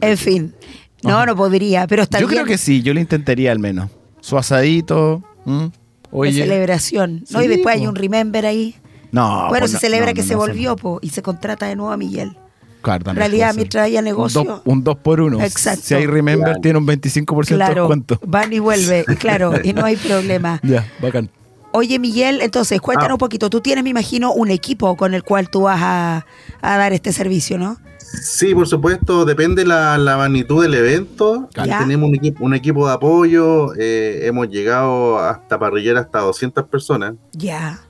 En 0.00 0.16
fin. 0.18 0.54
No, 1.02 1.16
Ajá. 1.18 1.26
no 1.26 1.36
podría, 1.36 1.86
pero 1.86 2.02
está 2.02 2.18
Yo 2.20 2.26
bien. 2.26 2.42
creo 2.42 2.46
que 2.46 2.58
sí, 2.58 2.82
yo 2.82 2.94
lo 2.94 3.00
intentaría 3.00 3.52
al 3.52 3.58
menos. 3.58 3.90
Su 4.20 4.38
asadito. 4.38 5.22
¿m? 5.46 5.68
De 5.68 5.70
Oye. 6.10 6.42
celebración. 6.42 7.24
¿no? 7.30 7.38
Sí, 7.40 7.44
y 7.44 7.48
después 7.48 7.74
hay 7.76 7.86
un 7.86 7.94
remember 7.94 8.46
ahí. 8.46 8.74
No. 9.12 9.48
bueno, 9.48 9.60
pues 9.60 9.70
se 9.72 9.76
no, 9.76 9.80
celebra 9.80 10.06
no, 10.08 10.14
que 10.14 10.22
no, 10.22 10.26
se 10.28 10.32
no, 10.34 10.38
volvió 10.40 10.76
po, 10.76 10.98
y 11.02 11.10
se 11.10 11.22
contrata 11.22 11.66
de 11.66 11.76
nuevo 11.76 11.92
a 11.92 11.96
Miguel. 11.96 12.36
Claro, 12.82 13.10
En 13.10 13.16
realidad, 13.16 13.52
mientras 13.54 13.84
haya 13.84 14.00
negocio, 14.00 14.62
Un 14.64 14.84
2 14.84 14.96
por 14.98 15.20
1 15.20 15.42
Exacto. 15.42 15.82
Si 15.84 15.94
hay 15.94 16.06
Remember, 16.06 16.44
Claro. 16.44 16.60
tiene 16.60 16.78
un 16.78 16.86
25% 16.86 17.48
de 17.48 17.54
claro, 17.56 17.82
descuento. 17.82 18.20
van 18.26 18.52
y 18.52 18.58
vuelve, 18.60 19.04
y 19.08 19.14
claro, 19.16 19.54
y 19.62 19.72
no 19.72 19.84
hay 19.84 19.96
problema. 19.96 20.60
Ya, 20.62 20.86
bacán. 21.02 21.30
Oye, 21.72 21.98
Miguel, 21.98 22.40
entonces, 22.42 22.80
cuéntanos 22.80 23.10
Ah. 23.10 23.14
un 23.14 23.18
poquito. 23.18 23.50
Tú 23.50 23.60
tienes, 23.60 23.82
me 23.84 23.90
imagino, 23.90 24.32
un 24.32 24.50
equipo 24.50 24.96
con 24.96 25.14
el 25.14 25.24
cual 25.24 25.50
tú 25.50 25.62
vas 25.62 25.80
a, 25.82 26.26
a 26.62 26.76
dar 26.78 26.92
este 26.92 27.12
servicio, 27.12 27.58
¿no? 27.58 27.76
Sí, 28.22 28.54
por 28.54 28.66
supuesto, 28.68 29.24
depende 29.24 29.64
la, 29.64 29.98
la 29.98 30.16
magnitud 30.16 30.62
del 30.62 30.74
evento. 30.74 31.48
Ya. 31.54 31.78
Tenemos 31.80 32.08
un 32.08 32.14
equipo, 32.16 32.44
un 32.44 32.54
equipo 32.54 32.86
de 32.86 32.94
apoyo, 32.94 33.74
eh, 33.74 34.20
hemos 34.26 34.48
llegado 34.48 35.18
hasta 35.18 35.58
parrillera 35.58 36.00
hasta 36.00 36.20
200 36.20 36.64
personas 36.68 37.14
Ya. 37.32 37.80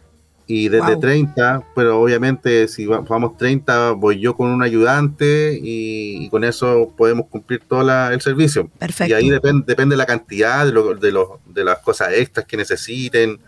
y 0.47 0.69
desde 0.69 0.93
Wow. 0.93 1.01
30, 1.01 1.63
pero 1.75 2.01
obviamente 2.01 2.67
si 2.69 2.87
va- 2.87 3.01
vamos 3.01 3.37
30 3.37 3.93
voy 3.93 4.21
yo 4.21 4.37
con 4.37 4.49
un 4.51 4.63
ayudante 4.63 5.59
y, 5.63 6.25
y 6.25 6.31
con 6.31 6.45
eso 6.45 6.93
podemos 6.97 7.27
cumplir 7.29 7.63
todo 7.69 7.83
la- 7.83 8.13
el 8.13 8.21
servicio. 8.21 8.69
Perfecto. 8.79 9.11
Y 9.13 9.15
ahí 9.15 9.31
depende 9.31 9.65
depende 9.67 9.97
la 9.97 10.07
cantidad 10.07 10.65
de, 10.67 10.73
lo- 10.73 10.95
de, 10.95 11.13
los- 11.13 11.29
de 11.47 11.65
las 11.65 11.79
cosas 11.81 12.09
extras 12.15 12.47
que 12.47 12.57
necesiten, 12.57 13.39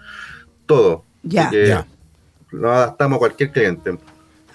todo. 0.66 1.04
Ya. 1.22 1.50
Ya. 1.52 1.86
Lo 2.50 2.72
adaptamos 2.72 3.16
a 3.16 3.18
cualquier 3.20 3.52
cliente. 3.52 3.98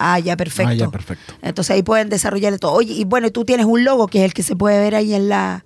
Ah, 0.06 0.18
ya, 0.18 0.36
perfecto. 0.36 0.70
Ah, 0.70 0.74
ya, 0.74 0.90
perfecto. 0.90 1.34
Entonces 1.40 1.74
ahí 1.74 1.82
pueden 1.82 2.08
desarrollar 2.10 2.58
todo. 2.58 2.72
Oye, 2.72 2.92
y 2.92 3.04
bueno, 3.04 3.30
tú 3.32 3.44
tienes 3.44 3.64
un 3.66 3.84
logo 3.84 4.06
que 4.06 4.18
es 4.18 4.24
el 4.26 4.34
que 4.34 4.42
se 4.42 4.54
puede 4.54 4.78
ver 4.78 4.94
ahí 4.94 5.14
en 5.14 5.28
la 5.28 5.64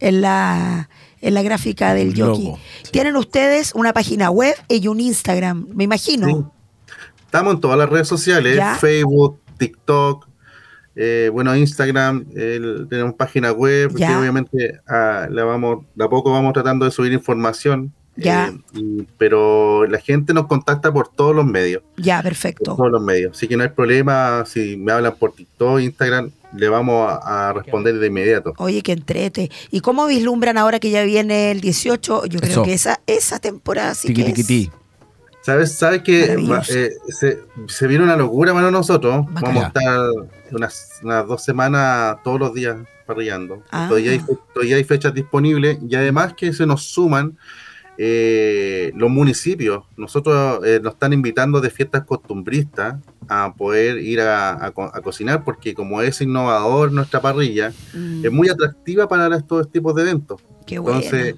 en 0.00 0.20
la 0.20 0.88
en 1.20 1.34
la 1.34 1.42
gráfica 1.42 1.94
del 1.94 2.14
sí. 2.14 2.52
Tienen 2.92 3.16
ustedes 3.16 3.72
una 3.74 3.92
página 3.92 4.30
web 4.30 4.54
y 4.68 4.86
un 4.88 5.00
Instagram, 5.00 5.66
me 5.74 5.84
imagino. 5.84 6.26
Sí. 6.26 6.44
Estamos 7.24 7.54
en 7.54 7.60
todas 7.60 7.76
las 7.78 7.88
redes 7.88 8.08
sociales, 8.08 8.56
Ya. 8.56 8.74
Facebook, 8.76 9.40
TikTok, 9.58 10.28
eh, 10.96 11.30
bueno, 11.32 11.54
Instagram, 11.54 12.26
el- 12.34 12.86
tenemos 12.88 13.14
página 13.14 13.52
web, 13.52 13.92
que 13.94 14.00
Ya. 14.00 14.18
obviamente 14.18 14.80
ah, 14.88 15.26
la 15.30 15.44
vamos, 15.44 15.84
de 15.94 16.04
a 16.04 16.08
poco 16.08 16.32
vamos 16.32 16.52
tratando 16.52 16.84
de 16.84 16.90
subir 16.90 17.12
información. 17.12 17.92
Ya. 18.24 18.48
eh, 18.48 18.58
y- 18.74 19.06
pero 19.16 19.86
la 19.86 19.98
gente 20.00 20.34
nos 20.34 20.46
contacta 20.46 20.92
por 20.92 21.08
todos 21.08 21.34
los 21.34 21.44
medios, 21.46 21.82
Ya, 21.96 22.16
por 22.16 22.24
perfecto. 22.24 22.74
todos 22.76 22.90
los 22.90 23.02
medios. 23.02 23.36
Así 23.36 23.46
que 23.48 23.56
no 23.56 23.62
hay 23.62 23.68
problema, 23.70 24.44
si 24.46 24.76
me 24.76 24.92
hablan 24.92 25.14
por 25.16 25.32
TikTok, 25.32 25.80
Instagram, 25.80 26.30
le 26.56 26.68
vamos 26.68 27.10
a, 27.10 27.50
a 27.50 27.52
responder 27.52 27.98
de 27.98 28.06
inmediato. 28.06 28.54
Oye, 28.56 28.82
que 28.82 28.92
entrete. 28.92 29.50
¿Y 29.70 29.80
cómo 29.80 30.06
vislumbran 30.06 30.56
ahora 30.58 30.80
que 30.80 30.90
ya 30.90 31.02
viene 31.04 31.50
el 31.50 31.60
18? 31.60 32.26
Yo 32.26 32.40
creo 32.40 32.50
Eso. 32.52 32.62
que 32.62 32.72
esa, 32.72 33.00
esa 33.06 33.38
temporada 33.38 33.94
sí 33.94 34.12
que 34.14 34.22
es. 34.22 34.26
Tiquitiquití. 34.28 34.70
¿Sabes? 35.42 35.72
¿Sabes 35.76 36.02
que 36.02 36.24
eh, 36.34 36.90
se, 37.08 37.38
se 37.68 37.86
viene 37.86 38.04
una 38.04 38.16
locura 38.16 38.52
para 38.52 38.70
nosotros? 38.70 39.24
Vamos 39.30 39.64
a 39.64 39.68
estar 39.68 40.10
unas, 40.50 41.00
unas 41.02 41.26
dos 41.26 41.42
semanas 41.44 42.16
todos 42.24 42.38
los 42.40 42.52
días 42.54 42.76
parrillando. 43.06 43.62
Ah. 43.70 43.86
Todavía, 43.88 44.12
hay, 44.12 44.20
todavía 44.52 44.76
hay 44.76 44.84
fechas 44.84 45.14
disponibles 45.14 45.78
y 45.88 45.94
además 45.94 46.34
que 46.34 46.52
se 46.52 46.66
nos 46.66 46.82
suman 46.82 47.38
eh, 48.00 48.92
los 48.94 49.10
municipios. 49.10 49.84
Nosotros 49.96 50.64
eh, 50.64 50.78
nos 50.82 50.92
están 50.94 51.12
invitando 51.12 51.60
de 51.60 51.68
fiestas 51.68 52.04
costumbristas 52.04 52.94
a 53.28 53.52
poder 53.54 53.98
ir 53.98 54.20
a, 54.20 54.64
a 54.64 54.70
co- 54.70 54.90
a 54.94 55.00
cocinar 55.02 55.42
porque 55.44 55.74
como 55.74 56.00
es 56.00 56.20
innovador 56.20 56.92
nuestra 56.92 57.20
parrilla, 57.20 57.72
Mm, 57.92 58.24
es 58.24 58.32
muy 58.32 58.48
atractiva 58.48 59.08
para 59.08 59.34
estos 59.36 59.70
tipos 59.70 59.94
de 59.96 60.02
eventos. 60.02 60.40
qué. 60.64 60.76
Entonces, 60.76 61.34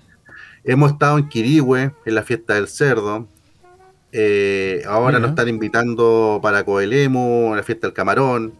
hemos 0.64 0.92
estado 0.92 1.16
en 1.18 1.28
Quirihue, 1.28 1.92
en 2.04 2.14
la 2.14 2.22
fiesta 2.22 2.54
del 2.54 2.68
cerdo. 2.68 3.26
Eh, 4.12 4.82
ahora 4.88 5.18
nos 5.18 5.30
están 5.30 5.48
invitando 5.48 6.40
para 6.42 6.64
Coelemu, 6.64 7.50
en 7.50 7.56
la 7.56 7.62
fiesta 7.62 7.86
del 7.86 7.94
camarón. 7.94 8.54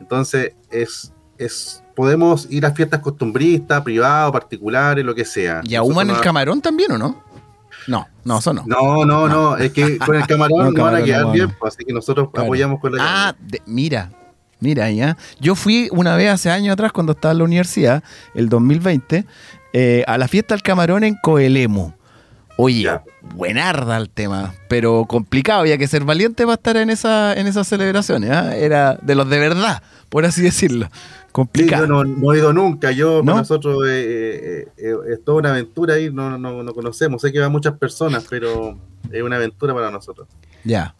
Entonces, 0.00 0.52
es, 0.70 1.12
es 1.38 1.82
podemos 1.94 2.46
ir 2.50 2.64
a 2.66 2.72
fiestas 2.72 3.00
costumbristas, 3.00 3.82
privadas, 3.82 4.32
particulares, 4.32 5.04
lo 5.04 5.14
que 5.14 5.24
sea. 5.24 5.60
¿Y 5.64 5.74
ahuman 5.74 6.10
el 6.10 6.20
camarón 6.20 6.60
también 6.60 6.92
o 6.92 6.98
no? 6.98 7.22
No, 7.86 8.06
no, 8.24 8.38
eso 8.38 8.52
no. 8.52 8.64
No, 8.66 9.04
no, 9.04 9.28
no, 9.28 9.56
es 9.56 9.72
que 9.72 9.98
con 9.98 10.16
el 10.16 10.26
camarón 10.26 10.74
No, 10.74 10.82
van 10.84 10.96
a 10.96 11.02
quedar 11.02 11.22
no, 11.22 11.32
bien, 11.32 11.54
pues, 11.58 11.74
así 11.74 11.84
que 11.84 11.92
nosotros 11.92 12.30
Claro. 12.32 12.46
apoyamos 12.46 12.80
con 12.80 12.94
la 12.96 13.02
Ah, 13.28 13.34
de- 13.38 13.62
mira, 13.66 14.10
mira 14.60 14.90
ya. 14.90 15.16
Yo 15.40 15.54
fui 15.54 15.88
una 15.92 16.16
vez 16.16 16.30
hace 16.30 16.50
años 16.50 16.72
atrás 16.72 16.92
cuando 16.92 17.12
estaba 17.12 17.32
en 17.32 17.38
la 17.38 17.44
universidad, 17.44 18.02
el 18.34 18.48
2020, 18.48 19.24
eh, 19.72 20.04
a 20.06 20.18
la 20.18 20.26
fiesta 20.28 20.54
del 20.54 20.62
camarón 20.62 21.04
en 21.04 21.16
Coelemu. 21.22 21.92
Oye, 22.58 22.82
Ya. 22.84 23.02
buenarda 23.34 23.98
el 23.98 24.08
tema, 24.08 24.54
pero 24.68 25.04
complicado, 25.06 25.60
había 25.60 25.76
que 25.76 25.86
ser 25.86 26.04
valiente 26.04 26.44
para 26.44 26.54
estar 26.54 26.76
en, 26.78 26.88
esa, 26.88 27.34
en 27.34 27.46
esas 27.46 27.68
celebraciones. 27.68 28.30
¿ah? 28.30 28.56
Era 28.56 28.94
de 29.02 29.14
los 29.14 29.28
de 29.28 29.38
verdad, 29.38 29.82
por 30.08 30.24
así 30.24 30.42
decirlo. 30.42 30.86
Sí, 30.86 31.32
Complicado. 31.32 31.86
yo 31.86 31.92
no, 31.92 32.04
no 32.04 32.32
he 32.32 32.38
ido 32.38 32.52
nunca, 32.52 32.92
yo 32.92 33.18
¿No? 33.18 33.26
para 33.26 33.38
nosotros 33.38 33.86
eh, 33.86 34.64
eh, 34.64 34.68
eh, 34.78 34.94
es 35.12 35.24
toda 35.24 35.38
una 35.38 35.50
aventura 35.50 35.94
ahí, 35.94 36.10
no, 36.10 36.38
no, 36.38 36.62
no 36.62 36.72
conocemos, 36.72 37.20
sé 37.20 37.30
que 37.32 37.40
van 37.40 37.52
muchas 37.52 37.76
personas, 37.78 38.26
pero 38.30 38.78
es 39.12 39.22
una 39.22 39.36
aventura 39.36 39.74
para 39.74 39.90
nosotros. 39.90 40.28
Ya. 40.64 40.94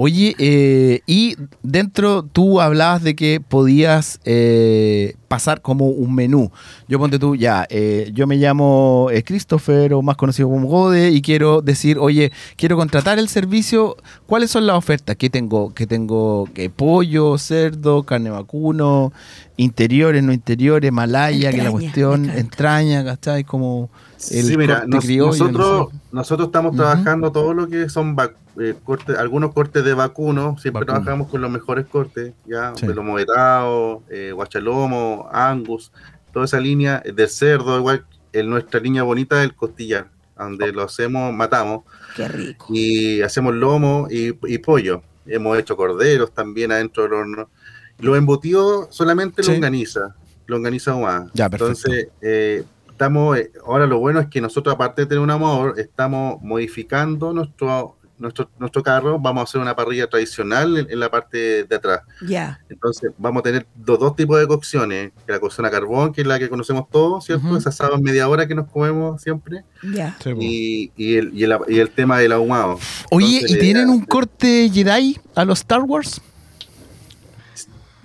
Oye, 0.00 0.36
eh, 0.38 1.00
y 1.08 1.34
dentro 1.64 2.22
tú 2.22 2.60
hablabas 2.60 3.02
de 3.02 3.16
que 3.16 3.40
podías 3.40 4.20
eh, 4.24 5.16
pasar 5.26 5.60
como 5.60 5.88
un 5.88 6.14
menú. 6.14 6.52
Yo 6.86 7.00
ponte 7.00 7.18
tú, 7.18 7.34
ya, 7.34 7.66
eh, 7.68 8.08
yo 8.14 8.28
me 8.28 8.36
llamo 8.36 9.08
eh, 9.10 9.24
Christopher 9.24 9.92
o 9.94 10.02
más 10.02 10.16
conocido 10.16 10.48
como 10.50 10.68
Gode 10.68 11.10
y 11.10 11.20
quiero 11.20 11.62
decir, 11.62 11.98
oye, 11.98 12.30
quiero 12.54 12.76
contratar 12.76 13.18
el 13.18 13.28
servicio. 13.28 13.96
¿Cuáles 14.28 14.52
son 14.52 14.68
las 14.68 14.76
ofertas? 14.76 15.16
¿Qué 15.16 15.30
tengo? 15.30 15.74
¿Qué 15.74 15.88
tengo? 15.88 16.48
¿Qué 16.54 16.70
pollo, 16.70 17.36
cerdo, 17.36 18.04
carne 18.04 18.30
vacuno, 18.30 19.12
interiores, 19.56 20.22
no 20.22 20.32
interiores, 20.32 20.92
malaya, 20.92 21.50
que 21.50 21.60
la 21.60 21.72
cuestión, 21.72 22.30
entraña, 22.30 23.04
¿cachai? 23.04 23.42
Como 23.42 23.90
el 24.30 24.44
sí, 24.46 24.56
mira, 24.56 24.74
corte 24.82 24.90
nos- 24.94 25.04
criollo, 25.04 25.30
nosotros, 25.30 25.70
no 25.80 25.90
sé. 25.90 25.96
nosotros 26.12 26.48
estamos 26.48 26.76
trabajando 26.76 27.32
todo 27.32 27.52
lo 27.52 27.68
que 27.68 27.88
son 27.88 28.16
vac- 28.16 28.34
eh, 28.60 28.74
cortes, 28.84 29.16
algunos 29.18 29.52
cortes 29.52 29.84
de 29.84 29.94
vacuno, 29.94 30.56
siempre 30.58 30.80
Vacuno. 30.84 31.02
trabajamos 31.04 31.28
con 31.28 31.40
los 31.40 31.50
mejores 31.50 31.86
cortes, 31.86 32.32
ya, 32.46 32.72
Sí. 32.76 32.86
lomo 32.86 33.14
vetado, 33.14 34.02
eh, 34.10 34.32
guachalomo, 34.32 35.28
angus, 35.32 35.92
toda 36.32 36.44
esa 36.44 36.60
línea 36.60 37.02
eh, 37.04 37.12
del 37.12 37.28
cerdo, 37.28 37.78
igual 37.78 38.04
en 38.32 38.50
nuestra 38.50 38.80
línea 38.80 39.02
bonita 39.02 39.36
del 39.36 39.54
costillar, 39.54 40.08
donde 40.38 40.72
lo 40.72 40.82
hacemos, 40.82 41.32
matamos, 41.32 41.84
Qué 42.16 42.28
rico. 42.28 42.66
y 42.70 43.22
hacemos 43.22 43.54
lomo 43.54 44.06
y, 44.10 44.34
y 44.52 44.58
pollo. 44.58 45.02
Hemos 45.26 45.58
hecho 45.58 45.76
corderos 45.76 46.32
también 46.32 46.72
adentro 46.72 47.02
del 47.02 47.12
horno. 47.12 47.50
Los 47.98 48.16
embutidos 48.16 48.88
solamente 48.90 49.42
Sí. 49.42 49.52
longaniza, 49.52 50.14
longaniza 50.46 50.92
ahumada. 50.92 51.30
Ya. 51.34 51.46
Entonces, 51.46 52.08
eh, 52.22 52.64
estamos, 52.88 53.36
eh, 53.36 53.52
ahora 53.66 53.86
lo 53.86 53.98
bueno 53.98 54.20
es 54.20 54.28
que 54.28 54.40
nosotros, 54.40 54.74
aparte 54.74 55.02
de 55.02 55.06
tener 55.06 55.20
un 55.22 55.30
amador, 55.30 55.74
estamos 55.78 56.40
modificando 56.42 57.32
nuestro, 57.34 57.97
nuestro, 58.18 58.50
nuestro 58.58 58.82
carro. 58.82 59.18
Vamos 59.18 59.40
a 59.40 59.44
hacer 59.44 59.60
una 59.60 59.74
parrilla 59.76 60.08
tradicional 60.08 60.76
en, 60.78 60.90
en 60.90 61.00
la 61.00 61.10
parte 61.10 61.64
de 61.64 61.76
atrás. 61.76 62.00
Ya. 62.26 62.60
Entonces, 62.68 63.10
vamos 63.18 63.40
a 63.40 63.42
tener 63.44 63.66
dos, 63.74 63.98
dos 63.98 64.14
tipos 64.16 64.38
de 64.38 64.46
cocciones. 64.46 65.12
que 65.26 65.32
La 65.32 65.40
cocción 65.40 65.64
a 65.66 65.70
carbón, 65.70 66.12
que 66.12 66.20
es 66.22 66.26
la 66.26 66.38
que 66.38 66.48
conocemos 66.48 66.88
todos, 66.90 67.24
¿cierto? 67.24 67.56
Esa 67.56 67.68
asado 67.68 67.94
en 67.96 68.02
media 68.02 68.28
hora 68.28 68.46
que 68.46 68.54
nos 68.54 68.70
comemos 68.70 69.20
siempre. 69.22 69.64
Ya. 69.94 70.16
Y, 70.38 70.90
y 70.96 71.16
el, 71.16 71.30
y, 71.34 71.44
el, 71.44 71.56
y 71.68 71.78
el 71.78 71.90
tema 71.90 72.18
del 72.18 72.32
ahumado. 72.32 72.78
Oye, 73.10 73.36
Entonces, 73.36 73.56
¿y 73.56 73.60
tienen 73.60 73.88
eh, 73.88 73.92
un 73.92 74.00
corte 74.04 74.70
Jedi 74.72 75.18
a 75.34 75.44
los 75.44 75.60
Star 75.60 75.82
Wars? 75.82 76.20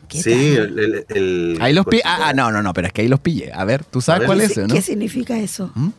¿Qué 0.07 0.21
Sí, 0.21 0.53
tal? 0.55 0.77
el, 0.77 0.79
el- 0.79 1.05
el- 1.09 1.57
Ahí 1.59 1.73
los 1.73 1.85
pillé. 1.87 2.03
Ah, 2.05 2.19
ah, 2.25 2.33
no, 2.33 2.51
no, 2.51 2.61
no, 2.61 2.71
pero 2.73 2.85
es 2.87 2.93
que 2.93 3.01
ahí 3.01 3.07
los 3.07 3.19
pillé. 3.19 3.51
A 3.51 3.65
ver, 3.65 3.83
¿tú 3.83 3.99
sabes 3.99 4.19
ver. 4.19 4.27
cuál 4.27 4.39
¿Qué, 4.39 4.45
es 4.45 4.57
no? 4.57 4.67
qué 4.73 4.81
significa 4.81 5.39
eso? 5.39 5.71
¿Mm? 5.73 5.89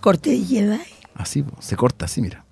Corte 0.00 0.30
de 0.30 0.40
Jedi 0.40 0.80
Así, 1.14 1.44
se 1.60 1.76
corta 1.76 2.06
así, 2.06 2.20
mira. 2.20 2.44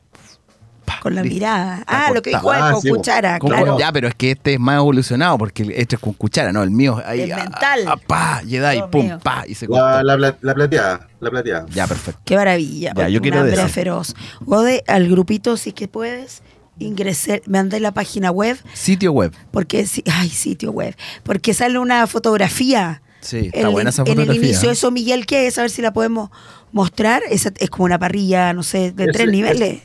Pa, 0.94 1.00
con 1.00 1.14
la 1.14 1.22
listo. 1.22 1.34
mirada. 1.34 1.82
Ah, 1.86 2.10
lo 2.14 2.22
que 2.22 2.30
dijo 2.30 2.52
él 2.52 2.60
Ah, 2.62 2.72
con 2.72 2.82
sí, 2.82 2.90
po. 2.90 2.96
cuchara, 2.96 3.38
claro. 3.38 3.78
Ya, 3.78 3.92
pero 3.92 4.08
es 4.08 4.14
que 4.14 4.32
este 4.32 4.54
es 4.54 4.60
más 4.60 4.76
evolucionado 4.76 5.38
porque 5.38 5.62
este 5.76 5.96
es 5.96 6.00
con 6.00 6.12
cuchara, 6.12 6.52
no, 6.52 6.62
el 6.62 6.70
mío 6.70 7.00
ahí. 7.04 7.22
El 7.22 7.32
ah, 7.32 7.36
mental. 7.36 7.80
ah, 7.86 7.96
pa, 8.06 8.42
Jedi, 8.46 8.76
Dios 8.76 8.88
pum, 8.90 9.04
mío. 9.06 9.18
pa, 9.22 9.44
y 9.46 9.54
se 9.54 9.66
La, 9.66 9.68
corta. 9.68 10.02
la, 10.04 10.36
la 10.40 10.54
plateada, 10.54 11.08
la 11.20 11.30
plateada. 11.30 11.66
Ya, 11.70 11.86
perfecto. 11.86 12.20
Qué 12.24 12.36
maravilla. 12.36 12.92
Ya, 12.96 13.08
yo 13.08 13.18
Un 13.18 13.22
quiero 13.22 13.36
de 13.38 13.50
hambre 13.50 13.62
eso. 13.62 13.68
feroz. 13.72 14.14
Gode, 14.40 14.82
al 14.86 15.08
grupito, 15.08 15.56
si 15.56 15.72
que 15.72 15.88
puedes, 15.88 16.42
ingresar, 16.78 17.42
me 17.46 17.58
andé 17.58 17.78
la 17.80 17.92
página 17.92 18.30
web, 18.30 18.56
Sitio 18.72 19.12
web. 19.12 19.32
porque, 19.50 19.86
si- 19.86 20.02
ay, 20.10 20.28
sitio 20.30 20.70
web, 20.72 20.96
porque 21.24 21.52
sale 21.54 21.78
una 21.78 22.06
fotografía. 22.06 23.02
Sí, 23.20 23.50
está 23.52 23.60
en, 23.68 23.72
buena 23.72 23.90
esa 23.90 24.00
en 24.02 24.06
fotografía. 24.06 24.40
el 24.40 24.44
inicio, 24.46 24.70
eso, 24.70 24.90
Miguel, 24.90 25.26
¿qué 25.26 25.46
es? 25.46 25.58
A 25.58 25.62
ver 25.62 25.70
si 25.70 25.82
la 25.82 25.92
podemos 25.92 26.30
mostrar. 26.72 27.22
Esa 27.28 27.50
es 27.58 27.68
como 27.68 27.84
una 27.84 27.98
parrilla, 27.98 28.54
no 28.54 28.62
sé, 28.62 28.92
de 28.92 29.08
tres 29.08 29.28
niveles. 29.28 29.82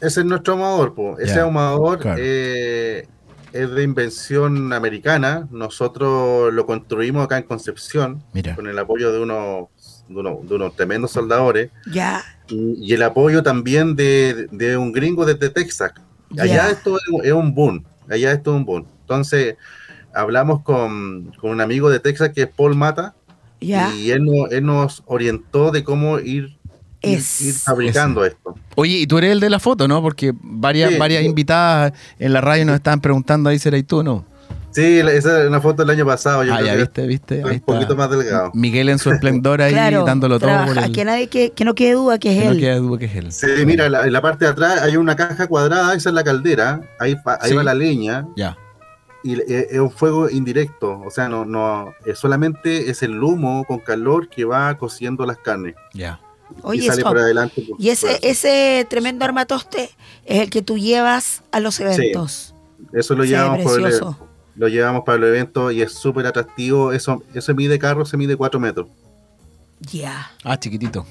Ese 0.00 0.20
es 0.20 0.26
nuestro 0.26 0.54
ahumador, 0.54 0.94
po. 0.94 1.18
Ese 1.18 1.36
Ya, 1.36 1.42
ahumador 1.42 1.98
claro. 2.00 2.18
eh, 2.22 3.06
es 3.52 3.70
de 3.70 3.82
invención 3.82 4.72
americana. 4.72 5.48
Nosotros 5.50 6.52
lo 6.52 6.66
construimos 6.66 7.24
acá 7.24 7.38
en 7.38 7.44
Concepción 7.44 8.22
Mira. 8.32 8.54
con 8.54 8.66
el 8.66 8.78
apoyo 8.78 9.12
de 9.12 9.20
unos, 9.20 9.68
de 10.08 10.14
unos, 10.20 10.48
de 10.48 10.54
unos 10.54 10.76
tremendos 10.76 11.12
soldadores 11.12 11.70
Ya, 11.90 12.22
y, 12.48 12.74
y 12.78 12.92
el 12.94 13.02
apoyo 13.02 13.42
también 13.42 13.96
de, 13.96 14.48
de 14.50 14.76
un 14.76 14.92
gringo 14.92 15.24
desde 15.24 15.48
Texas. 15.48 15.92
Allá 16.38 16.70
esto 16.70 16.96
es, 16.96 17.24
es 17.24 17.32
un 17.32 17.54
boom. 17.54 17.84
Allá 18.10 18.32
esto 18.32 18.50
es 18.52 18.56
un 18.58 18.64
boom. 18.66 18.86
Entonces, 19.00 19.56
hablamos 20.12 20.62
con, 20.62 21.32
con 21.40 21.50
un 21.50 21.60
amigo 21.60 21.88
de 21.88 22.00
Texas 22.00 22.30
que 22.34 22.42
es 22.42 22.48
Paul 22.48 22.74
Mata. 22.76 23.14
Y 23.58 24.10
él, 24.10 24.24
no- 24.24 24.48
él 24.48 24.66
nos 24.66 25.02
orientó 25.06 25.70
de 25.70 25.82
cómo 25.82 26.18
ir, 26.18 26.55
ir, 27.02 27.18
Es- 27.18 27.40
ir 27.40 27.54
fabricando 27.54 28.24
esto. 28.24 28.54
Oye, 28.74 28.98
y 28.98 29.06
tú 29.06 29.18
eres 29.18 29.32
el 29.32 29.40
de 29.40 29.50
la 29.50 29.58
foto, 29.60 29.86
¿no? 29.88 30.02
Porque 30.02 30.32
varias, 30.40 30.92
Sí, 30.92 30.98
varias 30.98 31.20
sí. 31.22 31.26
invitadas 31.26 31.92
en 32.18 32.32
la 32.32 32.40
radio 32.40 32.64
nos 32.66 32.76
estaban 32.76 33.00
preguntando 33.00 33.48
ahí, 33.50 33.58
¿será 33.58 33.78
y 33.78 33.82
tú 33.82 34.02
no? 34.02 34.24
Sí, 34.72 34.98
esa 34.98 35.40
es 35.42 35.48
una 35.48 35.58
foto 35.62 35.82
del 35.82 35.90
año 35.90 36.04
pasado. 36.04 36.44
Yo 36.44 36.52
ah, 36.52 36.60
ya 36.60 36.74
viste, 36.74 37.06
viste. 37.06 37.42
Ahí 37.46 37.54
un 37.54 37.60
poquito 37.60 37.96
más 37.96 38.10
delgado. 38.10 38.50
Miguel 38.52 38.90
en 38.90 38.98
su 38.98 39.10
esplendor 39.10 39.62
ahí, 39.62 39.72
claro, 39.72 40.04
dándolo 40.04 40.38
todo. 40.38 40.66
por 40.66 40.76
el- 40.76 40.92
que, 40.92 41.02
nadie, 41.02 41.28
que, 41.28 41.50
que 41.52 41.64
no 41.64 41.74
quede 41.74 41.92
duda 41.94 42.18
que 42.18 42.32
es 42.36 42.38
que 42.40 42.44
no 42.44 42.50
él. 42.52 42.60
queda 42.60 42.76
duda 42.76 42.98
que 42.98 43.04
es 43.06 43.14
él. 43.16 43.32
Sí, 43.32 43.46
mira, 43.64 43.88
la- 43.88 44.04
en 44.06 44.12
la 44.12 44.20
parte 44.20 44.44
de 44.44 44.50
atrás 44.50 44.82
hay 44.82 44.98
una 44.98 45.16
caja 45.16 45.46
cuadrada, 45.46 45.94
esa 45.94 46.10
es 46.10 46.14
la 46.14 46.22
caldera, 46.24 46.82
ahí, 47.00 47.14
va- 47.26 47.38
ahí 47.40 47.50
Sí. 47.52 47.56
va 47.56 47.62
la 47.64 47.72
leña 47.72 48.26
Ya. 48.36 48.58
y 49.24 49.40
eh, 49.40 49.66
es 49.70 49.78
un 49.80 49.90
fuego 49.90 50.28
indirecto, 50.28 51.00
o 51.06 51.10
sea, 51.10 51.26
no, 51.30 51.46
no, 51.46 51.94
es 52.04 52.18
solamente 52.18 52.90
es 52.90 53.02
el 53.02 53.22
humo 53.22 53.64
con 53.64 53.78
calor 53.78 54.28
que 54.28 54.44
va 54.44 54.76
cociendo 54.76 55.24
las 55.24 55.38
carnes 55.38 55.74
Ya. 55.94 56.20
Y 56.50 56.60
Oye, 56.62 56.82
sale 56.86 56.98
Stop. 57.00 57.12
por 57.12 57.18
adelante. 57.18 57.62
por- 57.62 57.80
Y 57.80 57.88
ese, 57.90 58.06
por- 58.06 58.18
ese 58.22 58.86
tremendo 58.90 59.24
armatoste 59.24 59.90
es 60.24 60.40
el 60.42 60.50
que 60.50 60.62
tú 60.62 60.78
llevas 60.78 61.42
a 61.52 61.60
los 61.60 61.78
eventos. 61.80 62.54
eso 62.92 63.14
lo 63.14 63.24
llevamos 63.24 63.60
por 63.62 63.76
el- 63.76 63.82
precioso. 63.82 64.16
lo 64.56 64.68
llevamos 64.68 65.02
para 65.04 65.18
el 65.18 65.24
evento 65.24 65.70
y 65.70 65.82
es 65.82 65.92
súper 65.92 66.26
atractivo, 66.26 66.92
eso, 66.92 67.22
eso 67.34 67.54
mide 67.54 67.78
carro, 67.78 68.04
se 68.06 68.16
mide 68.16 68.36
4 68.36 68.58
metros. 68.60 68.88
Ya. 69.80 70.30
Ah, 70.44 70.58
chiquitito. 70.58 71.04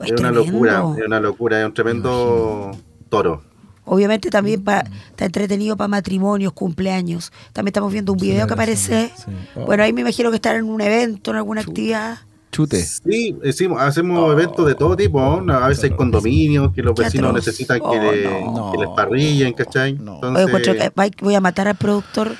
Es, 0.00 0.06
Es 0.12 0.20
una 0.20 0.30
tremendo. 0.30 0.52
locura, 0.52 0.84
es 0.98 1.06
una 1.06 1.20
locura, 1.20 1.60
es 1.60 1.66
un 1.66 1.72
tremendo 1.74 2.70
toro. 3.08 3.42
Obviamente 3.88 4.30
también 4.30 4.62
pa- 4.64 4.84
está 5.10 5.24
entretenido 5.26 5.76
para 5.76 5.88
matrimonios, 5.88 6.52
cumpleaños. 6.52 7.32
También 7.52 7.68
estamos 7.70 7.92
viendo 7.92 8.12
un 8.12 8.18
video 8.18 8.46
que 8.46 8.52
aparece. 8.52 9.12
Sí. 9.16 9.30
Oh, 9.54 9.64
Bueno, 9.64 9.84
ahí 9.84 9.92
me 9.92 10.00
imagino 10.02 10.28
que 10.30 10.36
estar 10.36 10.56
en 10.56 10.64
un 10.64 10.80
evento, 10.80 11.30
en 11.30 11.36
alguna 11.38 11.60
actividad. 11.62 12.18
Chute. 12.56 12.76
Sí, 12.82 13.36
decimos, 13.42 13.80
hacemos 13.82 14.32
eventos 14.32 14.66
de 14.66 14.74
todo 14.74 14.96
tipo, 14.96 15.40
¿no? 15.42 15.52
a 15.52 15.68
veces 15.68 15.84
hay 15.84 15.90
condominios 15.90 16.72
que 16.72 16.82
los 16.82 16.94
vecinos 16.94 17.30
atroz. 17.30 17.46
necesitan 17.46 17.80
Oh, 17.82 17.90
que, 17.92 17.98
le- 18.00 18.44
no. 18.44 18.72
que 18.72 18.78
les 18.78 18.88
parrillen, 18.96 19.52
¿cachai? 19.52 19.92
No. 19.94 20.14
Entonces, 20.14 20.46
que- 20.62 21.24
voy 21.24 21.34
a 21.34 21.40
matar 21.40 21.68
al 21.68 21.76
productor. 21.76 22.32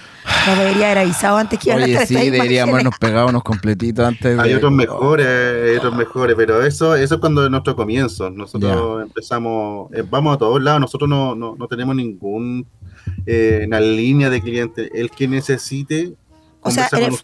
No 0.46 0.57
debería 0.57 0.87
haber 0.87 0.98
avisado 1.05 1.37
antes 1.37 1.59
que 1.59 1.68
iban 1.70 1.83
a 1.83 1.85
Oye, 1.85 1.92
estar 1.92 2.07
sí, 2.09 2.31
deberíamos 2.31 2.72
habernos 2.72 2.98
pegado 2.98 3.29
unos 3.29 3.44
completitos 3.44 4.05
antes 4.05 4.37
de... 4.37 4.42
hay 4.42 4.55
otros 4.55 4.72
mejores, 4.72 5.26
hay 5.26 5.76
otros 5.76 5.94
mejores, 5.94 6.35
pero 6.37 6.64
eso, 6.64 6.96
eso 6.96 7.14
es 7.14 7.20
cuando 7.20 7.44
es 7.44 7.50
nuestro 7.50 7.76
comienzo. 7.76 8.29
Nosotros 8.31 9.02
empezamos, 9.05 9.92
eh, 9.92 10.02
vamos 10.09 10.35
a 10.35 10.38
todos 10.38 10.61
lados, 10.62 10.81
nosotros 10.81 11.09
no, 11.09 11.35
no, 11.37 11.55
no 11.57 11.68
tenemos 11.68 11.94
ningún 11.94 12.66
eh, 13.24 13.66
línea 13.81 14.29
de 14.29 14.40
cliente. 14.40 14.90
El 15.00 15.11
que 15.11 15.29
necesite 15.29 16.14
O 16.62 16.71
sea, 16.71 16.88
el- 16.92 17.14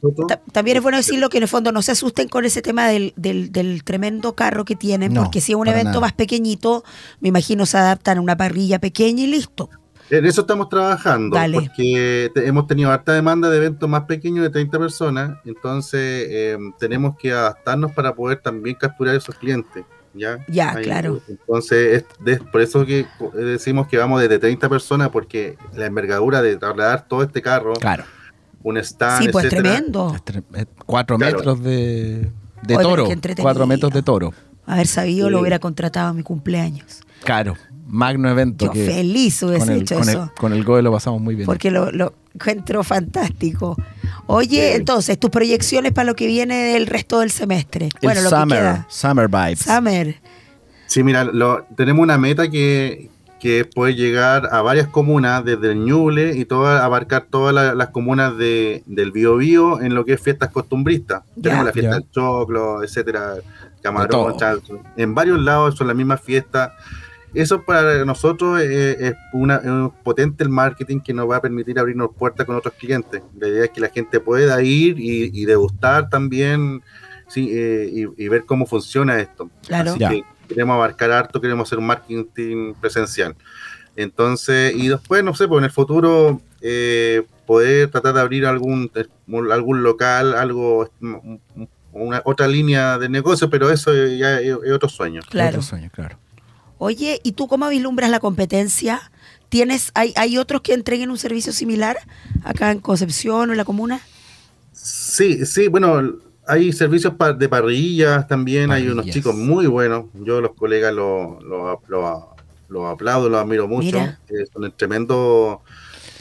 también 0.52 0.76
es 0.76 0.82
bueno 0.82 0.98
decirlo 0.98 1.28
que 1.28 1.38
en 1.38 1.42
el 1.44 1.48
fondo 1.48 1.72
no 1.72 1.82
se 1.82 1.92
asusten 1.92 2.28
con 2.28 2.44
ese 2.44 2.62
tema 2.62 2.86
del, 2.88 3.12
del, 3.16 3.50
del 3.50 3.82
tremendo 3.82 4.34
carro 4.34 4.64
que 4.64 4.76
tienen, 4.76 5.12
No, 5.14 5.22
porque 5.22 5.40
si 5.40 5.52
es 5.52 5.56
un 5.56 5.66
evento 5.66 5.88
nada. 5.90 6.00
más 6.00 6.12
pequeñito, 6.12 6.84
me 7.20 7.28
imagino 7.28 7.66
se 7.66 7.76
adaptan 7.78 8.18
a 8.18 8.20
una 8.20 8.36
parrilla 8.36 8.78
pequeña 8.78 9.24
y 9.24 9.26
listo. 9.26 9.68
En 10.10 10.26
eso 10.26 10.42
estamos 10.42 10.68
trabajando, 10.68 11.36
Dale. 11.36 11.60
porque 11.60 12.30
te- 12.34 12.46
hemos 12.46 12.66
tenido 12.66 12.90
harta 12.92 13.12
demanda 13.14 13.48
de 13.48 13.56
eventos 13.56 13.88
más 13.88 14.02
pequeños 14.02 14.42
de 14.44 14.50
30 14.50 14.78
personas, 14.78 15.38
entonces 15.44 16.00
eh, 16.30 16.58
tenemos 16.78 17.16
que 17.18 17.32
adaptarnos 17.32 17.92
para 17.92 18.14
poder 18.14 18.38
también 18.38 18.76
capturar 18.76 19.14
esos 19.16 19.34
clientes. 19.36 19.84
¿ya? 20.14 20.38
Ya, 20.46 20.72
Ahí, 20.72 20.84
claro. 20.84 21.22
Entonces, 21.26 22.02
es 22.02 22.24
de- 22.24 22.36
por 22.36 22.60
eso 22.60 22.84
que 22.84 23.00
eh, 23.00 23.06
decimos 23.38 23.88
que 23.88 23.96
vamos 23.96 24.20
desde 24.20 24.38
30 24.38 24.68
personas, 24.68 25.08
porque 25.08 25.56
la 25.74 25.86
envergadura 25.86 26.42
de 26.42 26.56
trasladar 26.58 27.08
todo 27.08 27.22
este 27.22 27.40
carro 27.40 27.72
Claro. 27.74 28.04
Un 28.62 28.76
stand, 28.78 29.22
Sí, 29.24 29.28
pues 29.32 29.46
etcétera. 29.46 29.70
tremendo. 29.74 30.16
Cuatro 30.86 31.18
Claro. 31.18 31.36
metros 31.36 31.62
de, 31.62 32.30
de 32.62 32.76
Oye, 32.76 32.86
pero 32.88 32.88
toro. 32.88 33.08
Cuatro 33.40 33.66
metros 33.66 33.92
de 33.92 34.02
toro. 34.02 34.34
Haber 34.66 34.86
sabido, 34.86 35.26
Sí. 35.28 35.32
lo 35.32 35.40
hubiera 35.40 35.58
contratado 35.58 36.08
a 36.08 36.12
mi 36.12 36.22
cumpleaños. 36.22 37.00
Caro. 37.24 37.56
Magno 37.86 38.30
evento. 38.30 38.66
Yo 38.66 38.70
que 38.70 38.86
feliz 38.86 39.42
hubiese 39.42 39.66
con 39.66 39.70
el, 39.74 39.82
hecho 39.82 39.94
con 39.98 40.04
el- 40.08 40.14
eso. 40.14 40.32
con 40.38 40.52
el 40.52 40.64
GOE 40.64 40.82
lo 40.82 40.92
pasamos 40.92 41.20
muy 41.20 41.34
bien. 41.34 41.46
Porque 41.46 41.70
lo, 41.70 41.90
lo 41.92 42.14
encuentro 42.34 42.82
fantástico. 42.84 43.76
Oye, 44.26 44.68
Sí. 44.70 44.76
entonces, 44.76 45.18
tus 45.18 45.30
proyecciones 45.30 45.92
para 45.92 46.06
lo 46.06 46.14
que 46.14 46.26
viene 46.26 46.54
del 46.72 46.86
resto 46.86 47.20
del 47.20 47.30
semestre. 47.30 47.86
el 47.86 47.90
bueno, 48.02 48.22
lo 48.22 48.30
summer, 48.30 48.46
que 48.48 48.54
queda. 48.54 48.86
summer 48.88 49.28
vibes. 49.28 49.58
Summer. 49.58 50.16
Sí, 50.86 51.02
mira, 51.02 51.24
lo- 51.24 51.64
tenemos 51.76 52.02
una 52.02 52.16
meta 52.16 52.48
que, 52.50 53.10
que 53.42 53.64
puede 53.64 53.96
llegar 53.96 54.48
a 54.52 54.62
varias 54.62 54.86
comunas 54.86 55.44
desde 55.44 55.72
el 55.72 55.84
Ñuble 55.84 56.36
y 56.36 56.44
toda, 56.44 56.84
abarcar 56.84 57.26
todas 57.28 57.52
la- 57.52 57.74
las 57.74 57.88
comunas 57.88 58.38
de, 58.38 58.84
del 58.86 59.10
Biobío 59.10 59.80
en 59.80 59.96
lo 59.96 60.04
que 60.04 60.12
es 60.12 60.20
fiestas 60.20 60.52
costumbristas. 60.52 61.24
Ya. 61.34 61.42
Tenemos 61.42 61.64
la 61.66 61.72
fiesta 61.72 61.94
del 61.96 62.08
choclo, 62.12 62.84
etcétera, 62.84 63.34
camarón, 63.82 64.36
chancho. 64.36 64.80
En 64.96 65.12
varios 65.16 65.40
lados 65.40 65.74
son 65.74 65.88
las 65.88 65.96
mismas 65.96 66.20
fiestas. 66.20 66.70
Eso 67.34 67.64
para 67.64 68.04
nosotros 68.04 68.60
es, 68.60 69.14
una, 69.32 69.56
es 69.56 69.66
un 69.66 69.90
potente 70.04 70.44
el 70.44 70.50
marketing 70.50 71.00
que 71.00 71.12
nos 71.12 71.28
va 71.28 71.38
a 71.38 71.40
permitir 71.42 71.80
abrirnos 71.80 72.10
puertas 72.16 72.46
con 72.46 72.54
otros 72.54 72.74
clientes. 72.78 73.22
La 73.40 73.48
idea 73.48 73.64
es 73.64 73.70
que 73.70 73.80
la 73.80 73.88
gente 73.88 74.20
pueda 74.20 74.62
ir 74.62 75.00
y, 75.00 75.30
y 75.34 75.44
degustar 75.46 76.08
también 76.10 76.80
sí, 77.26 77.48
eh, 77.50 77.90
y, 77.92 78.24
y 78.24 78.28
ver 78.28 78.44
cómo 78.44 78.66
funciona 78.66 79.18
esto. 79.18 79.50
Claro. 79.66 79.90
Así 79.90 79.98
que 79.98 80.24
queremos 80.52 80.74
abarcar 80.74 81.10
harto, 81.10 81.40
queremos 81.40 81.68
hacer 81.68 81.78
un 81.78 81.86
marketing 81.86 82.74
presencial. 82.80 83.34
Entonces, 83.96 84.74
y 84.74 84.88
después, 84.88 85.22
no 85.22 85.34
sé, 85.34 85.48
pues 85.48 85.58
en 85.58 85.64
el 85.64 85.70
futuro 85.70 86.40
eh, 86.60 87.26
poder 87.46 87.90
tratar 87.90 88.14
de 88.14 88.20
abrir 88.20 88.46
algún, 88.46 88.90
eh, 88.94 89.04
algún 89.50 89.82
local, 89.82 90.34
algo, 90.34 90.90
mm, 91.00 91.36
una 91.92 92.22
otra 92.24 92.48
línea 92.48 92.98
de 92.98 93.08
negocio, 93.08 93.50
pero 93.50 93.70
eso 93.70 93.94
ya 93.94 94.40
es, 94.40 94.56
es 94.64 94.72
otro 94.72 94.88
sueño. 94.88 95.20
Claro. 95.28 95.50
Otro 95.50 95.62
sueño, 95.62 95.90
claro. 95.92 96.18
Oye, 96.78 97.20
¿y 97.22 97.32
tú 97.32 97.46
cómo 97.46 97.68
vislumbras 97.68 98.10
la 98.10 98.18
competencia? 98.18 99.12
¿Tienes, 99.48 99.92
hay, 99.94 100.14
¿Hay 100.16 100.38
otros 100.38 100.62
que 100.62 100.72
entreguen 100.72 101.10
un 101.10 101.18
servicio 101.18 101.52
similar 101.52 101.98
acá 102.42 102.70
en 102.70 102.80
Concepción 102.80 103.50
o 103.50 103.52
en 103.52 103.58
la 103.58 103.64
comuna? 103.64 104.00
Sí, 104.72 105.44
sí, 105.44 105.68
bueno, 105.68 106.02
hay 106.46 106.72
servicios 106.72 107.14
pa- 107.14 107.32
de 107.32 107.48
parrillas 107.48 108.26
también, 108.28 108.70
hay 108.72 108.88
unos 108.88 109.06
chicos 109.06 109.34
muy 109.34 109.66
buenos. 109.66 110.06
Yo 110.14 110.40
los 110.40 110.54
colegas 110.54 110.92
los 110.94 111.42
lo, 111.42 111.80
lo- 111.88 112.28
lo 112.68 112.88
aplaudo, 112.88 113.28
los 113.28 113.40
admiro 113.40 113.68
mucho. 113.68 113.98
Eh, 113.98 114.44
son 114.52 114.72
tremendos, 114.76 115.58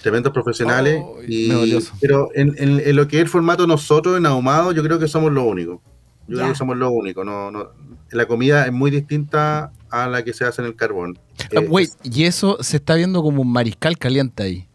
tremendos 0.03 0.33
profesionales. 0.33 1.01
Y- 1.27 1.51
pero 2.01 2.29
en, 2.35 2.53
en- 2.57 2.79
en 2.79 2.95
lo 2.95 3.07
que 3.07 3.17
es 3.17 3.23
el 3.23 3.29
formato 3.29 3.65
nosotros 3.67 4.17
en 4.17 4.25
Ahumado, 4.25 4.71
yo 4.73 4.83
creo 4.83 4.99
que 4.99 5.07
somos 5.07 5.31
los 5.31 5.43
únicos. 5.45 5.79
Yo 6.27 6.35
Ya. 6.37 6.43
creo 6.43 6.49
que 6.53 6.57
somos 6.57 6.77
los 6.77 6.91
únicos. 6.91 7.25
No, 7.25 7.51
no, 7.51 7.69
la 8.11 8.25
comida 8.25 8.65
es 8.65 8.71
muy 8.73 8.91
distinta 8.91 9.71
a 9.89 10.07
la 10.07 10.23
que 10.23 10.33
se 10.33 10.45
hace 10.45 10.61
en 10.61 10.67
el 10.67 10.75
carbón. 10.75 11.17
Ah, 11.43 11.47
Eh, 11.61 11.67
wait, 11.69 11.89
y 12.03 12.23
eso 12.25 12.57
se 12.61 12.77
está 12.77 12.95
viendo 12.95 13.21
como 13.23 13.41
un 13.41 13.51
mariscal 13.51 13.97
caliente 13.97 14.43
ahí. 14.43 14.67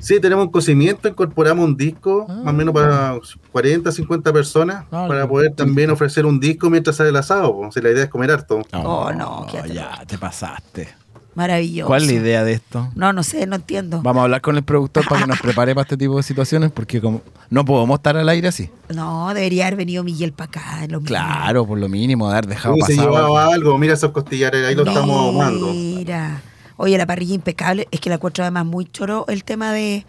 Sí, 0.00 0.20
tenemos 0.20 0.44
un 0.46 0.50
cocimiento, 0.52 1.08
incorporamos 1.08 1.64
un 1.64 1.76
disco, 1.76 2.26
Ah. 2.28 2.34
más 2.44 2.54
o 2.54 2.56
menos 2.56 2.74
para 2.74 3.18
40, 3.52 3.90
50 3.92 4.32
personas, 4.32 4.84
Ah, 4.90 5.06
para 5.08 5.26
poder 5.26 5.54
también 5.54 5.90
ofrecer 5.90 6.26
un 6.26 6.38
disco 6.40 6.68
mientras 6.68 6.96
sale 6.96 7.08
el 7.10 7.16
asado. 7.16 7.52
po. 7.54 7.72
Si 7.72 7.80
la 7.80 7.90
idea 7.90 8.04
es 8.04 8.10
comer 8.10 8.30
harto. 8.30 8.60
Oh, 8.72 9.10
no, 9.12 9.46
qué 9.50 9.72
ya, 9.72 10.02
te 10.06 10.18
pasaste. 10.18 10.88
Maravilloso. 11.36 11.88
¿Cuál 11.88 12.02
es 12.02 12.08
la 12.08 12.14
idea 12.14 12.44
de 12.44 12.52
esto? 12.52 12.88
No, 12.94 13.12
no 13.12 13.24
sé, 13.24 13.44
no 13.48 13.56
entiendo. 13.56 14.00
Vamos 14.02 14.20
a 14.20 14.24
hablar 14.24 14.40
con 14.40 14.56
el 14.56 14.62
productor 14.62 15.04
para 15.08 15.22
que 15.22 15.26
nos 15.26 15.40
prepare 15.42 15.74
para 15.74 15.82
este 15.82 15.96
tipo 15.96 16.16
de 16.16 16.22
situaciones, 16.22 16.70
porque 16.70 17.00
como 17.00 17.22
no 17.50 17.64
podemos 17.64 17.98
estar 17.98 18.16
al 18.16 18.28
aire 18.28 18.46
así. 18.48 18.70
No, 18.94 19.34
debería 19.34 19.66
haber 19.66 19.76
venido 19.78 20.04
Miguel 20.04 20.32
para 20.32 20.48
acá. 20.48 20.76
lo 20.82 21.00
mismo. 21.00 21.06
Claro, 21.08 21.66
por 21.66 21.78
lo 21.78 21.88
mínimo, 21.88 22.30
haber 22.30 22.46
dejado 22.46 22.74
Hubiese 22.74 22.94
pasar. 22.94 23.10
llevado 23.10 23.36
algo, 23.38 23.76
mira 23.78 23.94
esos 23.94 24.12
costillares, 24.12 24.64
ahí 24.64 24.74
lo 24.76 24.84
estamos 24.84 25.10
ahumando. 25.18 25.72
Mira. 25.72 26.40
Oye, 26.76 26.98
la 26.98 27.06
parrilla 27.06 27.34
impecable. 27.34 27.88
Es 27.90 28.00
que 28.00 28.08
la 28.10 28.16
encuentro 28.16 28.44
además 28.44 28.66
muy 28.66 28.86
choro 28.86 29.24
el 29.28 29.44
tema 29.44 29.72
de, 29.72 30.04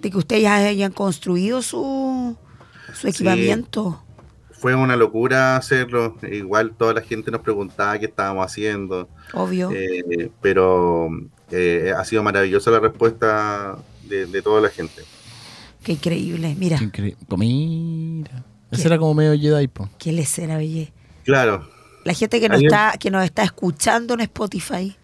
de 0.00 0.10
que 0.10 0.16
ustedes 0.16 0.42
ya 0.42 0.56
hayan 0.56 0.92
construido 0.92 1.62
su, 1.62 2.36
su 2.92 3.08
equipamiento. 3.08 4.00
Fue 4.52 4.74
una 4.74 4.96
locura 4.96 5.56
hacerlo. 5.56 6.16
Igual 6.22 6.74
toda 6.76 6.94
la 6.94 7.02
gente 7.02 7.30
nos 7.30 7.40
preguntaba 7.42 7.98
qué 7.98 8.06
estábamos 8.06 8.46
haciendo. 8.46 9.08
Obvio. 9.34 9.70
Eh, 9.72 10.30
pero 10.40 11.08
eh, 11.50 11.92
ha 11.96 12.04
sido 12.04 12.22
maravillosa 12.22 12.70
la 12.70 12.80
respuesta 12.80 13.76
de, 14.08 14.26
de 14.26 14.42
toda 14.42 14.60
la 14.60 14.70
gente. 14.70 15.02
Qué 15.82 15.92
increíble. 15.92 16.54
Mira, 16.58 16.78
Qué 16.78 16.84
increíble. 16.84 17.18
Mira. 17.36 18.44
Ese 18.70 18.88
era 18.88 18.98
como 18.98 19.14
medio 19.14 19.38
Jedi, 19.38 19.68
po. 19.68 19.88
qué 19.98 20.12
lecera, 20.12 20.56
oye. 20.56 20.92
Claro. 21.24 21.68
La 22.04 22.12
gente 22.14 22.40
que 22.40 22.48
nos, 22.48 22.62
está, 22.62 22.94
que 22.98 23.10
nos 23.10 23.24
está 23.24 23.44
escuchando 23.44 24.14
en 24.14 24.20
Spotify. 24.20 24.96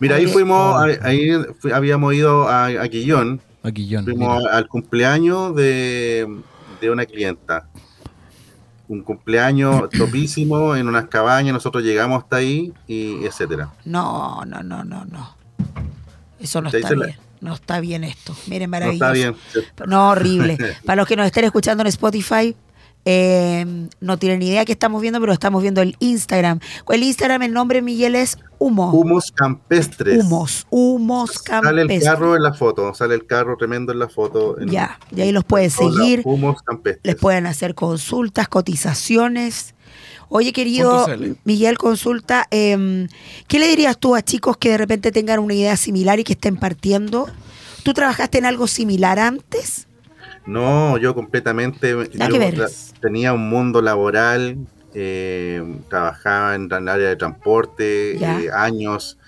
Mira, 0.00 0.16
ahí 0.16 0.26
fuimos, 0.26 0.82
ahí, 0.82 0.96
ahí 1.02 1.30
fu- 1.58 1.72
habíamos 1.72 2.12
ido 2.14 2.48
a, 2.48 2.66
a 2.66 2.88
Quillón, 2.88 3.40
Aquí 3.62 3.88
John. 3.90 4.04
fuimos 4.04 4.38
mira. 4.40 4.56
al 4.56 4.68
cumpleaños 4.68 5.54
de, 5.56 6.26
de 6.80 6.90
una 6.90 7.06
clienta. 7.06 7.68
Un 8.88 9.02
cumpleaños 9.02 9.88
topísimo 9.98 10.76
en 10.76 10.88
unas 10.88 11.06
cabañas, 11.06 11.54
nosotros 11.54 11.82
llegamos 11.82 12.22
hasta 12.22 12.36
ahí 12.36 12.72
y 12.86 13.24
etcétera. 13.24 13.70
No, 13.84 14.44
no, 14.46 14.62
no, 14.62 14.84
no, 14.84 15.04
no. 15.06 15.36
Eso 16.38 16.60
no 16.60 16.68
está 16.68 16.90
la- 16.94 17.06
bien. 17.06 17.18
No 17.40 17.52
está 17.54 17.78
bien 17.80 18.04
esto. 18.04 18.34
Miren, 18.46 18.70
No 18.70 18.76
maravilloso. 18.76 19.04
está 19.04 19.12
bien. 19.12 19.36
No, 19.86 20.10
horrible. 20.10 20.56
Para 20.86 20.96
los 20.96 21.06
que 21.06 21.14
nos 21.16 21.26
estén 21.26 21.44
escuchando 21.44 21.82
en 21.82 21.88
Spotify, 21.88 22.56
eh, 23.04 23.86
no 24.00 24.18
tienen 24.18 24.38
ni 24.38 24.48
idea 24.48 24.64
que 24.64 24.72
estamos 24.72 25.02
viendo, 25.02 25.20
pero 25.20 25.32
estamos 25.32 25.60
viendo 25.62 25.82
el 25.82 25.96
Instagram. 25.98 26.60
El 26.88 27.02
Instagram, 27.02 27.42
el 27.42 27.52
nombre, 27.52 27.82
Miguel, 27.82 28.14
es 28.14 28.38
Humo. 28.58 28.92
Humos 28.92 29.30
campestres. 29.32 30.24
Humos. 30.24 30.66
Humos 30.70 31.32
Sale 31.32 31.82
el 31.82 31.88
campestres. 31.88 32.04
carro 32.04 32.36
en 32.36 32.42
la 32.42 32.54
foto, 32.54 32.94
sale 32.94 33.14
el 33.14 33.26
carro 33.26 33.56
tremendo 33.58 33.92
en 33.92 33.98
la 33.98 34.08
foto. 34.08 34.58
en- 34.58 34.68
Ya, 34.70 34.98
y 35.14 35.20
ahí 35.20 35.32
los 35.32 35.44
lados. 35.50 35.72
seguir. 35.96 36.22
Humos 36.24 36.62
campestres. 36.62 37.04
Les 37.04 37.16
pueden 37.16 37.46
hacer 37.46 37.74
consultas, 37.74 38.48
cotizaciones. 38.48 39.74
Oye, 40.28 40.52
querido. 40.52 41.06
Miguel, 41.44 41.76
consulta, 41.78 42.46
eh, 42.50 43.06
¿qué 43.46 43.58
le 43.58 43.68
dirías 43.68 43.98
tú 43.98 44.14
a 44.16 44.22
chicos 44.22 44.56
que 44.56 44.70
de 44.70 44.78
repente 44.78 45.12
tengan 45.12 45.38
una 45.40 45.54
idea 45.54 45.76
similar 45.76 46.18
y 46.18 46.24
que 46.24 46.32
estén 46.32 46.56
partiendo? 46.56 47.28
¿Tú 47.82 47.92
trabajaste 47.92 48.38
en 48.38 48.46
algo 48.46 48.66
similar 48.66 49.18
antes? 49.18 49.86
No, 50.46 50.98
yo 50.98 51.14
completamente 51.14 51.90
yo 52.12 52.66
tenía 53.00 53.32
un 53.32 53.48
mundo 53.48 53.80
laboral, 53.80 54.58
eh, 54.94 55.62
trabajaba 55.88 56.54
en 56.54 56.70
el 56.70 56.88
área 56.88 57.08
de 57.08 57.16
transporte 57.16 58.16
eh, 58.16 58.50
años 58.52 59.18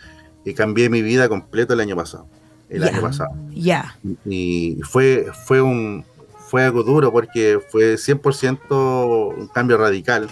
y 0.44 0.54
cambié 0.54 0.88
mi 0.90 1.02
vida 1.02 1.28
completo 1.28 1.74
el 1.74 1.80
año 1.80 1.96
pasado. 1.96 2.26
El 2.68 2.82
Ya. 2.82 2.88
año 2.88 3.00
pasado. 3.00 3.30
Ya, 3.50 3.96
Y 4.24 4.78
fue, 4.82 5.26
fue 5.46 5.62
un 5.62 6.04
fue 6.48 6.62
algo 6.64 6.84
duro 6.84 7.10
porque 7.12 7.58
fue 7.70 7.96
100% 7.98 9.34
un 9.36 9.48
cambio 9.48 9.76
radical. 9.78 10.28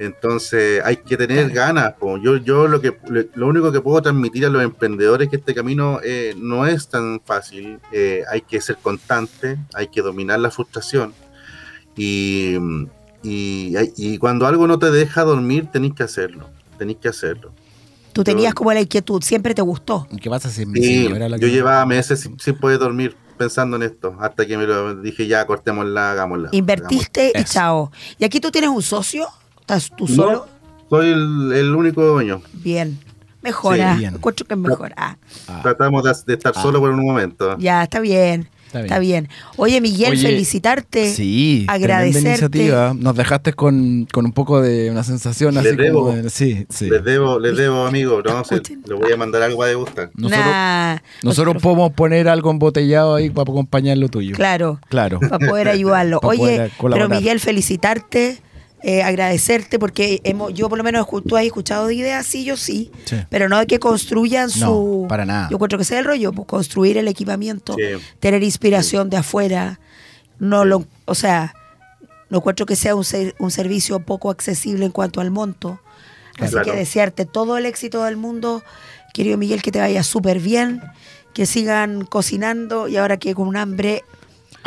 Entonces 0.00 0.80
hay 0.84 0.96
que 0.98 1.16
tener 1.16 1.50
ganas. 1.50 1.94
po. 1.94 2.18
Yo, 2.18 2.36
yo 2.36 2.68
lo 2.68 2.80
que 2.80 2.96
lo, 3.34 3.46
único 3.48 3.72
que 3.72 3.80
puedo 3.80 4.00
transmitir 4.00 4.46
a 4.46 4.48
los 4.48 4.62
emprendedores 4.62 5.26
es 5.26 5.30
que 5.30 5.36
este 5.36 5.54
camino 5.54 6.00
eh, 6.04 6.34
no 6.36 6.66
es 6.66 6.88
tan 6.88 7.20
fácil. 7.24 7.78
Eh, 7.92 8.22
hay 8.30 8.42
que 8.42 8.60
ser 8.60 8.76
constante, 8.76 9.56
hay 9.74 9.88
que 9.88 10.00
dominar 10.02 10.38
la 10.40 10.50
frustración. 10.50 11.12
Y, 11.96 12.56
y, 13.22 13.74
y 13.96 14.18
cuando 14.18 14.46
algo 14.46 14.66
no 14.66 14.78
te 14.78 14.90
deja 14.90 15.24
dormir, 15.24 15.66
tenéis 15.72 15.94
que 15.94 16.04
hacerlo. 16.04 16.48
Tenéis 16.78 16.98
que 16.98 17.08
hacerlo. 17.08 17.52
tú 18.12 18.22
tenías 18.24 18.50
Yo- 18.52 18.54
como 18.54 18.72
la 18.72 18.80
inquietud, 18.80 19.22
siempre 19.22 19.54
te 19.54 19.62
gustó. 19.62 20.06
¿Qué 20.20 20.30
pasa 20.30 20.48
si 20.50 20.64
mi 20.66 20.80
Sí, 20.80 21.04
señora 21.04 21.28
la 21.28 21.36
yo 21.36 21.46
que- 21.46 21.52
llevaba 21.52 21.84
meses 21.86 22.20
sin, 22.20 22.38
sin 22.38 22.56
poder 22.56 22.78
dormir 22.78 23.16
pensando 23.36 23.76
en 23.76 23.82
esto, 23.84 24.16
hasta 24.20 24.44
que 24.46 24.56
me 24.58 24.66
lo 24.66 24.96
dije, 24.96 25.26
ya 25.28 25.46
cortémosla, 25.46 26.10
hagámosla. 26.12 26.48
Invertiste 26.52 27.32
y 27.38 27.44
chao. 27.44 27.92
¿Y 28.18 28.24
aquí 28.24 28.40
tú 28.40 28.50
tienes 28.50 28.70
un 28.70 28.82
socio? 28.82 29.28
¿Estás 29.68 29.90
tú 29.94 30.06
No. 30.08 30.14
solo? 30.14 30.46
Soy 30.88 31.08
el, 31.08 31.52
el 31.54 31.74
único 31.74 32.02
dueño. 32.02 32.40
Bien. 32.54 32.98
Mejora. 33.42 33.92
Sí, 33.92 33.98
bien. 34.00 34.14
Encuentro 34.14 34.46
que 34.46 34.54
es 34.54 34.60
mejor. 34.60 34.94
Ah, 34.96 35.18
Ah, 35.46 35.60
Tratamos 35.62 36.02
de, 36.02 36.12
de 36.26 36.32
estar 36.34 36.54
Ah. 36.56 36.62
solo 36.62 36.80
por 36.80 36.88
un 36.90 37.04
momento. 37.04 37.54
ya, 37.58 37.82
está 37.82 38.00
bien. 38.00 38.48
está 38.66 38.78
bien. 38.80 38.84
Está 38.86 38.98
bien. 38.98 39.28
Oye, 39.56 39.80
Miguel, 39.82 40.12
Oye, 40.12 40.22
felicitarte. 40.22 41.12
Sí, 41.12 41.66
agradecerte. 41.68 42.28
iniciativa. 42.30 42.94
Nos 42.98 43.14
dejaste 43.14 43.52
con, 43.52 44.06
con 44.12 44.24
un 44.24 44.32
poco 44.32 44.60
de 44.62 44.90
una 44.90 45.04
sensación 45.04 45.54
Les 45.54 45.66
así 45.66 45.76
como 45.76 45.84
debo. 45.84 46.12
de- 46.12 46.30
sí, 46.30 46.66
sí. 46.70 46.88
Les 46.90 47.04
debo, 47.04 47.38
les 47.38 47.56
debo, 47.56 47.86
amigo. 47.86 48.22
No, 48.22 48.42
se- 48.44 48.60
le 48.86 48.94
voy 48.94 49.12
a 49.12 49.16
mandar 49.18 49.42
algo 49.42 49.62
a 49.62 49.66
degustar. 49.68 50.10
Nosotros, 50.14 50.46
Nah, 50.46 50.92
nosotros 50.94 51.22
nosotros- 51.22 51.62
podemos 51.62 51.92
poner 51.92 52.28
algo 52.28 52.50
embotellado 52.50 53.14
ahí 53.14 53.28
para 53.30 53.50
acompañar 53.50 53.98
lo 53.98 54.08
tuyo. 54.08 54.34
Claro, 54.34 54.80
Claro. 54.88 55.20
para 55.20 55.38
poder 55.38 55.68
ayudarlo. 55.68 56.20
Para 56.20 56.28
Oye, 56.30 56.38
poder 56.38 56.72
pero 56.94 57.08
Miguel, 57.10 57.40
felicitarte, 57.40 58.42
eh, 58.82 59.02
agradecerte, 59.02 59.78
porque 59.78 60.20
hemos, 60.24 60.54
yo 60.54 60.68
por 60.68 60.78
lo 60.78 60.84
menos 60.84 61.06
tú 61.26 61.36
has 61.36 61.44
escuchado 61.44 61.86
de 61.88 61.94
ideas, 61.96 62.24
sí, 62.26 62.44
yo 62.44 62.56
sí, 62.56 62.90
Sí. 63.04 63.16
pero 63.28 63.48
no 63.48 63.58
de 63.58 63.66
que 63.66 63.78
construyan 63.78 64.50
su... 64.50 65.06
para 65.08 65.24
nada. 65.26 65.48
Yo 65.50 65.56
encuentro 65.56 65.78
que 65.78 65.84
sea 65.84 65.98
el 65.98 66.04
rollo, 66.04 66.32
pues 66.32 66.46
construir 66.46 66.96
el 66.96 67.08
equipamiento, 67.08 67.74
Sí. 67.74 67.82
tener 68.20 68.42
inspiración 68.44 69.10
de 69.10 69.16
afuera 69.16 69.80
no 70.38 70.64
lo, 70.64 70.86
o 71.06 71.14
sea, 71.16 71.54
no 72.30 72.38
encuentro 72.38 72.66
que 72.66 72.76
sea 72.76 72.94
un, 72.94 73.04
ser- 73.04 73.34
un 73.40 73.50
servicio 73.50 73.98
poco 74.00 74.30
accesible 74.30 74.84
en 74.84 74.92
cuanto 74.92 75.20
al 75.20 75.30
monto. 75.30 75.80
Así 76.38 76.52
Claro. 76.52 76.70
que 76.70 76.76
desearte 76.78 77.24
todo 77.26 77.56
el 77.58 77.66
éxito 77.66 78.04
del 78.04 78.16
mundo, 78.16 78.62
querido 79.12 79.36
Miguel, 79.38 79.60
que 79.62 79.72
te 79.72 79.80
vaya 79.80 80.04
súper 80.04 80.38
bien, 80.38 80.80
que 81.34 81.46
sigan 81.46 82.04
cocinando 82.04 82.86
y 82.86 82.96
ahora 82.96 83.16
que 83.16 83.34
con 83.34 83.48
un 83.48 83.56
hambre 83.56 84.04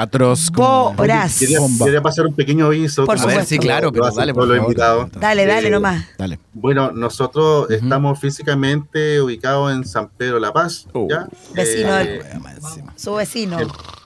Atroz. 0.02 0.50
como- 0.52 0.94
Voraz. 0.94 1.40
Quería, 1.40 2.02
pasar 2.02 2.26
un 2.28 2.34
pequeño 2.34 2.66
aviso. 2.68 3.06
Por 3.06 3.16
A 3.16 3.18
como 3.18 3.28
ver, 3.28 3.36
supuesto. 3.36 3.50
sí, 3.56 3.60
claro, 3.60 3.92
pero 3.92 4.10
dale, 4.12 4.34
por 4.34 4.48
favor. 4.48 5.12
Dale, 5.20 5.46
dale 5.46 5.68
Eh, 5.68 5.72
nomás. 5.72 6.06
Dale. 6.18 6.40
Bueno, 6.54 6.92
nosotros 6.92 7.70
estamos 7.70 8.20
físicamente 8.20 9.22
ubicados 9.22 9.72
en 9.74 9.86
San 9.86 10.10
Pedro 10.10 10.40
La 10.40 10.52
Paz, 10.52 10.88
Oh. 10.94 11.08
¿ya? 11.10 11.28
Vecino 11.54 11.98
Eh, 12.00 12.24
del-. 12.24 12.84
Su 12.96 13.14
vecino. 13.16 13.58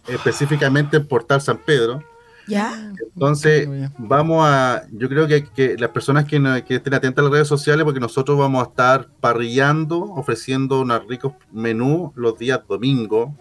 específicamente 0.07 0.97
en 0.97 1.07
Portal 1.07 1.41
San 1.41 1.57
Pedro. 1.57 2.03
¿Ya? 2.47 2.93
Entonces, 3.15 3.67
vamos 3.97 4.45
a, 4.47 4.83
yo 4.91 5.09
creo 5.09 5.25
que, 5.27 5.45
que 5.45 5.77
las 5.79 5.89
personas 5.89 6.25
que, 6.25 6.39
que 6.67 6.75
estén 6.75 6.93
atentas 6.93 7.23
a 7.23 7.25
las 7.25 7.31
redes 7.31 7.47
sociales, 7.47 7.83
porque 7.85 7.99
nosotros 7.99 8.37
vamos 8.37 8.63
a 8.63 8.69
estar 8.69 9.07
parrillando, 9.19 9.99
ofreciendo 9.99 10.81
unos 10.81 11.01
ricos 11.07 11.33
menús 11.51 12.11
los 12.15 12.37
días 12.37 12.59
domingo. 12.69 13.35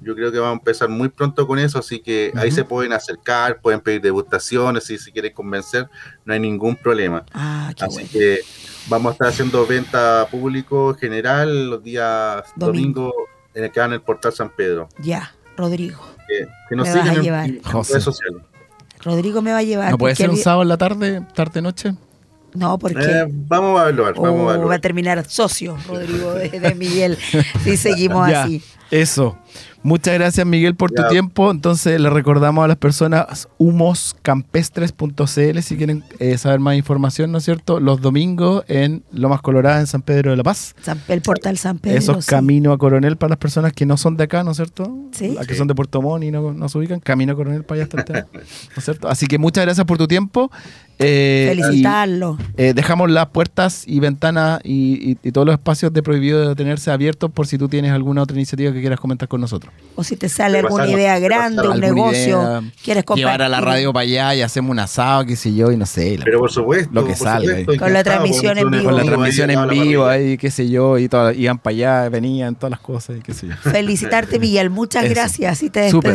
Yo 0.00 0.14
creo 0.14 0.30
que 0.30 0.38
vamos 0.38 0.56
a 0.56 0.58
empezar 0.58 0.88
muy 0.88 1.08
pronto 1.08 1.46
con 1.46 1.58
eso, 1.58 1.78
así 1.78 2.00
que 2.00 2.30
ahí 2.36 2.50
se 2.50 2.64
pueden 2.64 2.92
acercar, 2.92 3.60
pueden 3.60 3.80
pedir 3.80 4.00
degustaciones, 4.02 4.84
si 4.84 4.98
quieren 5.10 5.32
convencer, 5.32 5.88
no 6.24 6.34
hay 6.34 6.40
ningún 6.40 6.76
problema. 6.76 7.24
Ah, 7.32 7.72
qué 7.76 7.84
Así 7.84 7.94
bueno. 7.94 8.08
que 8.12 8.40
vamos 8.88 9.10
a 9.10 9.12
estar 9.14 9.28
haciendo 9.28 9.66
venta 9.66 10.26
público 10.30 10.94
general 10.94 11.70
los 11.70 11.82
días 11.82 12.44
Domingo. 12.56 13.00
domingo 13.00 13.14
en 13.54 13.64
el 13.64 13.72
que 13.72 13.80
van 13.80 13.90
en 13.90 13.94
el 13.94 14.02
portal 14.02 14.32
San 14.32 14.50
Pedro. 14.54 14.88
Ya, 14.98 15.32
Rodrigo. 15.56 16.00
Que, 16.28 16.46
que 16.68 16.76
nos 16.76 16.88
Me 16.88 16.92
vas 16.94 17.00
sigan 17.02 17.14
a 17.14 17.18
en, 17.18 17.22
llevar. 17.24 17.48
en 17.48 17.62
José. 17.62 17.92
redes 17.94 18.04
sociales. 18.04 18.42
Rodrigo 19.02 19.40
me 19.42 19.52
va 19.52 19.58
a 19.58 19.62
llevar. 19.62 19.90
¿No 19.92 19.98
puede 19.98 20.14
ser 20.14 20.28
un 20.30 20.36
sábado 20.36 20.62
en 20.62 20.68
la 20.68 20.76
tarde, 20.76 21.22
tarde-noche? 21.34 21.94
No, 22.54 22.78
porque 22.78 22.98
Eh, 23.02 23.24
vamos 23.28 23.78
a 23.78 23.82
evaluar, 23.84 24.14
vamos 24.14 24.28
a 24.28 24.32
oh, 24.32 24.44
va 24.46 24.52
a 24.52 24.54
evaluar. 24.56 24.80
terminar 24.80 25.24
socio, 25.28 25.76
Rodrigo, 25.86 26.32
de, 26.34 26.48
de 26.48 26.74
Miguel. 26.74 27.16
Si 27.62 27.76
seguimos 27.76 28.28
Ya, 28.30 28.44
así. 28.44 28.62
Eso. 28.90 29.36
Muchas 29.86 30.14
gracias, 30.14 30.44
Miguel, 30.44 30.74
por 30.74 30.90
tu 30.90 31.02
Ya. 31.02 31.08
tiempo. 31.08 31.48
Entonces, 31.50 32.00
le 32.00 32.10
recordamos 32.10 32.64
a 32.64 32.68
las 32.68 32.76
personas 32.76 33.48
humoscampestres.cl 33.58 35.60
si 35.62 35.76
quieren 35.76 36.02
eh, 36.18 36.36
saber 36.38 36.58
más 36.60 36.76
información, 36.76 37.30
¿no 37.30 37.38
es 37.38 37.44
cierto? 37.44 37.78
Los 37.78 38.00
domingos 38.00 38.64
en 38.68 39.04
Lomas 39.12 39.40
Coloradas, 39.42 39.80
en 39.80 39.86
San 39.86 40.02
Pedro 40.02 40.32
de 40.32 40.36
la 40.38 40.42
Paz. 40.42 40.74
San- 40.82 41.00
el 41.08 41.20
portal 41.22 41.56
San 41.56 41.78
Pedro. 41.78 41.98
Esos 41.98 42.24
sí. 42.24 42.30
camino 42.30 42.72
a 42.72 42.78
Coronel 42.78 43.16
para 43.16 43.30
las 43.30 43.38
personas 43.38 43.72
que 43.72 43.86
no 43.86 43.96
son 43.96 44.16
de 44.16 44.24
acá, 44.24 44.42
¿no 44.42 44.50
es 44.50 44.56
cierto? 44.56 44.92
Sí. 45.12 45.34
Las 45.36 45.46
que 45.46 45.54
Sí. 45.54 45.58
son 45.58 45.68
de 45.68 45.74
Puerto 45.76 46.02
Montt 46.02 46.24
y 46.24 46.30
no, 46.30 46.52
no 46.52 46.68
se 46.68 46.78
ubican, 46.78 46.98
camino 47.00 47.32
a 47.34 47.36
Coronel 47.36 47.62
para 47.64 47.76
allá 47.76 47.84
está 47.84 47.98
el 47.98 48.04
tema, 48.04 48.26
¿no 48.32 48.40
es 48.76 48.84
cierto? 48.84 49.08
Así 49.08 49.26
que 49.26 49.38
muchas 49.38 49.64
gracias 49.64 49.86
por 49.86 49.98
tu 49.98 50.08
tiempo. 50.08 50.50
Eh, 50.98 51.46
Felicitarlo. 51.54 52.38
y, 52.56 52.62
eh, 52.62 52.74
dejamos 52.74 53.10
las 53.10 53.26
puertas 53.26 53.84
y 53.86 54.00
ventanas 54.00 54.60
y, 54.64 55.10
y- 55.12 55.18
y 55.22 55.32
todos 55.32 55.46
los 55.46 55.52
espacios 55.54 55.92
de 55.92 56.02
prohibido 56.02 56.48
de 56.48 56.54
tenerse 56.54 56.90
abiertos 56.90 57.30
por 57.30 57.46
si 57.46 57.58
tú 57.58 57.68
tienes 57.68 57.92
alguna 57.92 58.22
otra 58.22 58.34
iniciativa 58.36 58.72
que 58.72 58.80
quieras 58.80 58.98
comentar 58.98 59.28
con 59.28 59.40
nosotros. 59.42 59.72
O 59.94 60.02
si 60.04 60.16
te 60.16 60.28
sale 60.30 60.60
alguna 60.60 60.86
idea 60.88 61.18
grande, 61.18 61.68
un 61.68 61.80
negocio, 61.80 62.40
idea, 62.42 62.62
quieres 62.82 63.04
compartir. 63.04 63.24
Llevar 63.26 63.42
a 63.42 63.48
la 63.50 63.60
radio 63.60 63.92
para 63.92 64.04
allá 64.04 64.34
y 64.36 64.42
hacemos 64.42 64.70
un 64.70 64.78
asado, 64.78 65.26
qué 65.26 65.36
sé 65.36 65.54
yo, 65.54 65.70
y 65.70 65.76
no 65.76 65.84
sé. 65.86 66.16
la- 66.18 66.24
Pero 66.24 66.38
por 66.40 66.50
supuesto, 66.50 66.90
Lo 66.92 67.04
que 67.06 67.14
salga. 67.14 67.56
Con 67.78 67.92
la 67.92 68.02
transmisión 68.02 68.56
en 68.56 68.70
vivo. 68.70 68.84
con 68.84 68.96
la 68.96 69.04
transmisión 69.04 69.50
en 69.50 69.68
vivo, 69.68 70.06
ahí, 70.06 70.38
qué 70.38 70.50
sé 70.50 70.68
yo, 70.70 70.96
y 70.98 71.08
todo, 71.08 71.30
iban 71.32 71.58
para 71.58 71.74
allá, 71.74 72.08
venían, 72.08 72.54
todas 72.54 72.70
las 72.70 72.80
cosas, 72.80 73.18
y 73.18 73.20
qué 73.20 73.34
sé 73.34 73.48
yo. 73.48 73.54
Felicitarte, 73.70 74.38
Miguel. 74.38 74.70
Muchas 74.70 75.04
Eso. 75.04 75.14
gracias 75.14 75.62
y 75.62 75.68
te 75.70 75.90
Súper. 75.90 76.12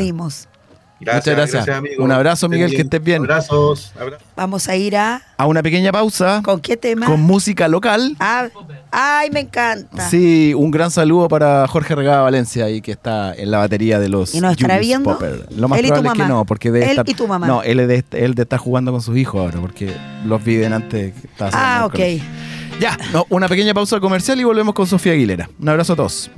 Muchas 1.01 1.25
gracias. 1.35 1.67
amigo. 1.69 2.03
Un 2.03 2.11
abrazo, 2.11 2.47
Miguel, 2.49 2.71
que 2.71 2.81
estés 2.81 3.03
bien. 3.03 3.21
Abrazos. 3.23 3.91
abrazos. 3.99 4.27
Vamos 4.35 4.67
a 4.69 4.75
ir 4.75 4.95
a. 4.97 5.21
A 5.37 5.45
una 5.47 5.63
pequeña 5.63 5.91
pausa 5.91 6.41
¿Con 6.43 6.59
qué 6.61 6.77
tema? 6.77 7.05
con 7.07 7.19
música 7.21 7.67
local. 7.67 8.15
Ah, 8.19 8.47
ay, 8.91 9.29
me 9.31 9.39
encanta. 9.41 10.07
Sí, 10.09 10.53
un 10.55 10.69
gran 10.71 10.91
saludo 10.91 11.27
para 11.27 11.67
Jorge 11.67 11.95
Regada 11.95 12.21
Valencia, 12.21 12.65
ahí 12.65 12.81
que 12.81 12.91
está 12.91 13.33
en 13.33 13.49
la 13.51 13.57
batería 13.57 13.99
de 13.99 14.09
los 14.09 14.35
¿Y 14.35 14.41
nos 14.41 14.51
estará 14.51 14.75
Julius 14.75 14.87
viendo? 14.87 15.09
Popper. 15.11 15.47
Lo 15.55 15.67
más 15.67 15.79
Él 15.79 15.85
y 15.85 15.87
tu 15.89 15.93
probable 15.93 16.07
es 16.09 16.13
que 16.13 16.19
mamá. 16.19 16.33
no, 16.35 16.45
porque 16.45 16.67
Él 16.69 16.75
estar- 16.75 17.09
y 17.09 17.13
tu 17.15 17.27
mamá. 17.27 17.47
No, 17.47 17.63
él 17.63 17.77
de, 17.87 18.03
él 18.11 18.35
de 18.35 18.41
estar 18.43 18.59
jugando 18.59 18.91
con 18.91 19.01
sus 19.01 19.17
hijos 19.17 19.41
ahora, 19.41 19.59
porque 19.59 19.95
los 20.25 20.43
vi 20.43 20.63
antes. 20.63 21.13
que 21.13 21.27
Ah, 21.39 21.83
ok. 21.85 21.91
colegio. 21.93 22.23
Ya, 22.79 22.97
no, 23.13 23.25
una 23.29 23.47
pequeña 23.47 23.73
pausa 23.73 23.99
comercial 23.99 24.39
y 24.39 24.43
volvemos 24.43 24.73
con 24.73 24.87
Sofía 24.87 25.13
Aguilera. 25.13 25.49
Un 25.59 25.69
abrazo 25.69 25.93
a 25.93 25.95
todos. 25.95 26.31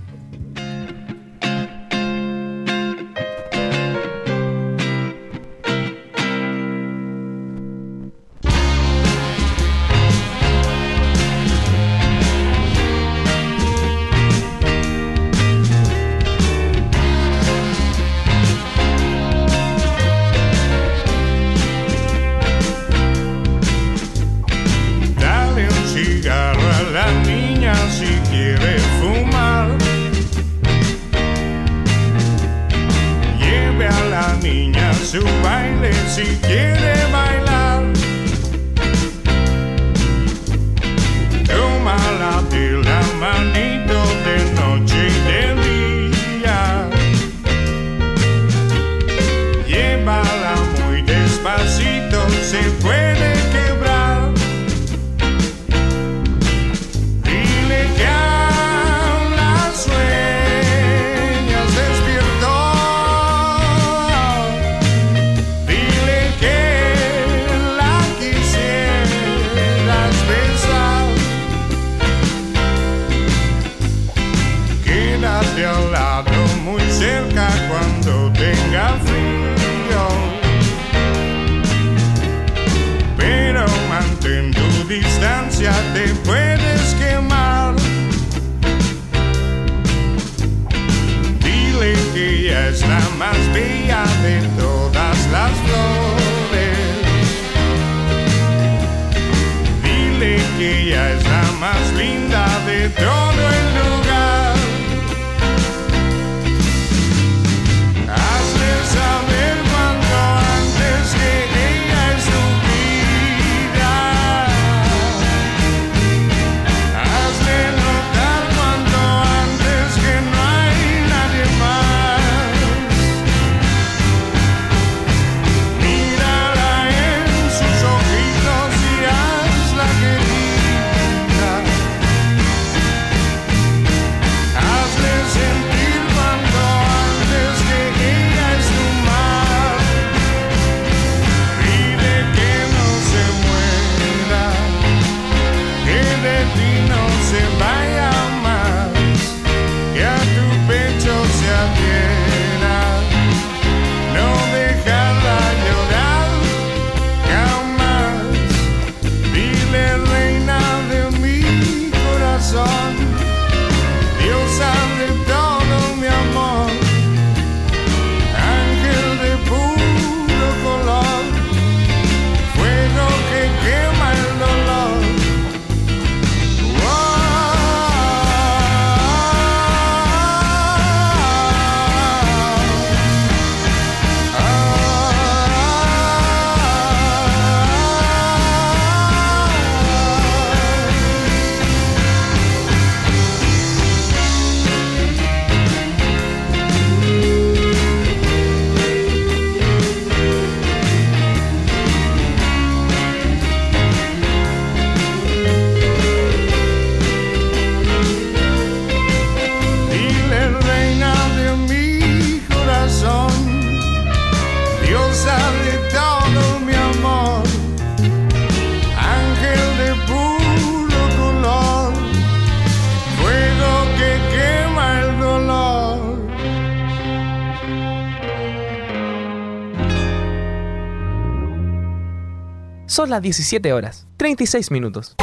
Son 232.94 233.10
las 233.10 233.24
17 233.24 233.74
horas, 233.74 234.06
36 234.18 234.70
minutos. 234.70 235.16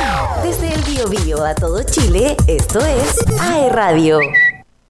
Desde 0.42 0.74
el 0.74 0.83
Biobío 0.83 1.44
a 1.44 1.54
todo 1.54 1.85
Chile, 1.85 2.37
esto 2.48 2.80
es 2.80 3.16
AE 3.40 3.68
Radio. 3.68 4.18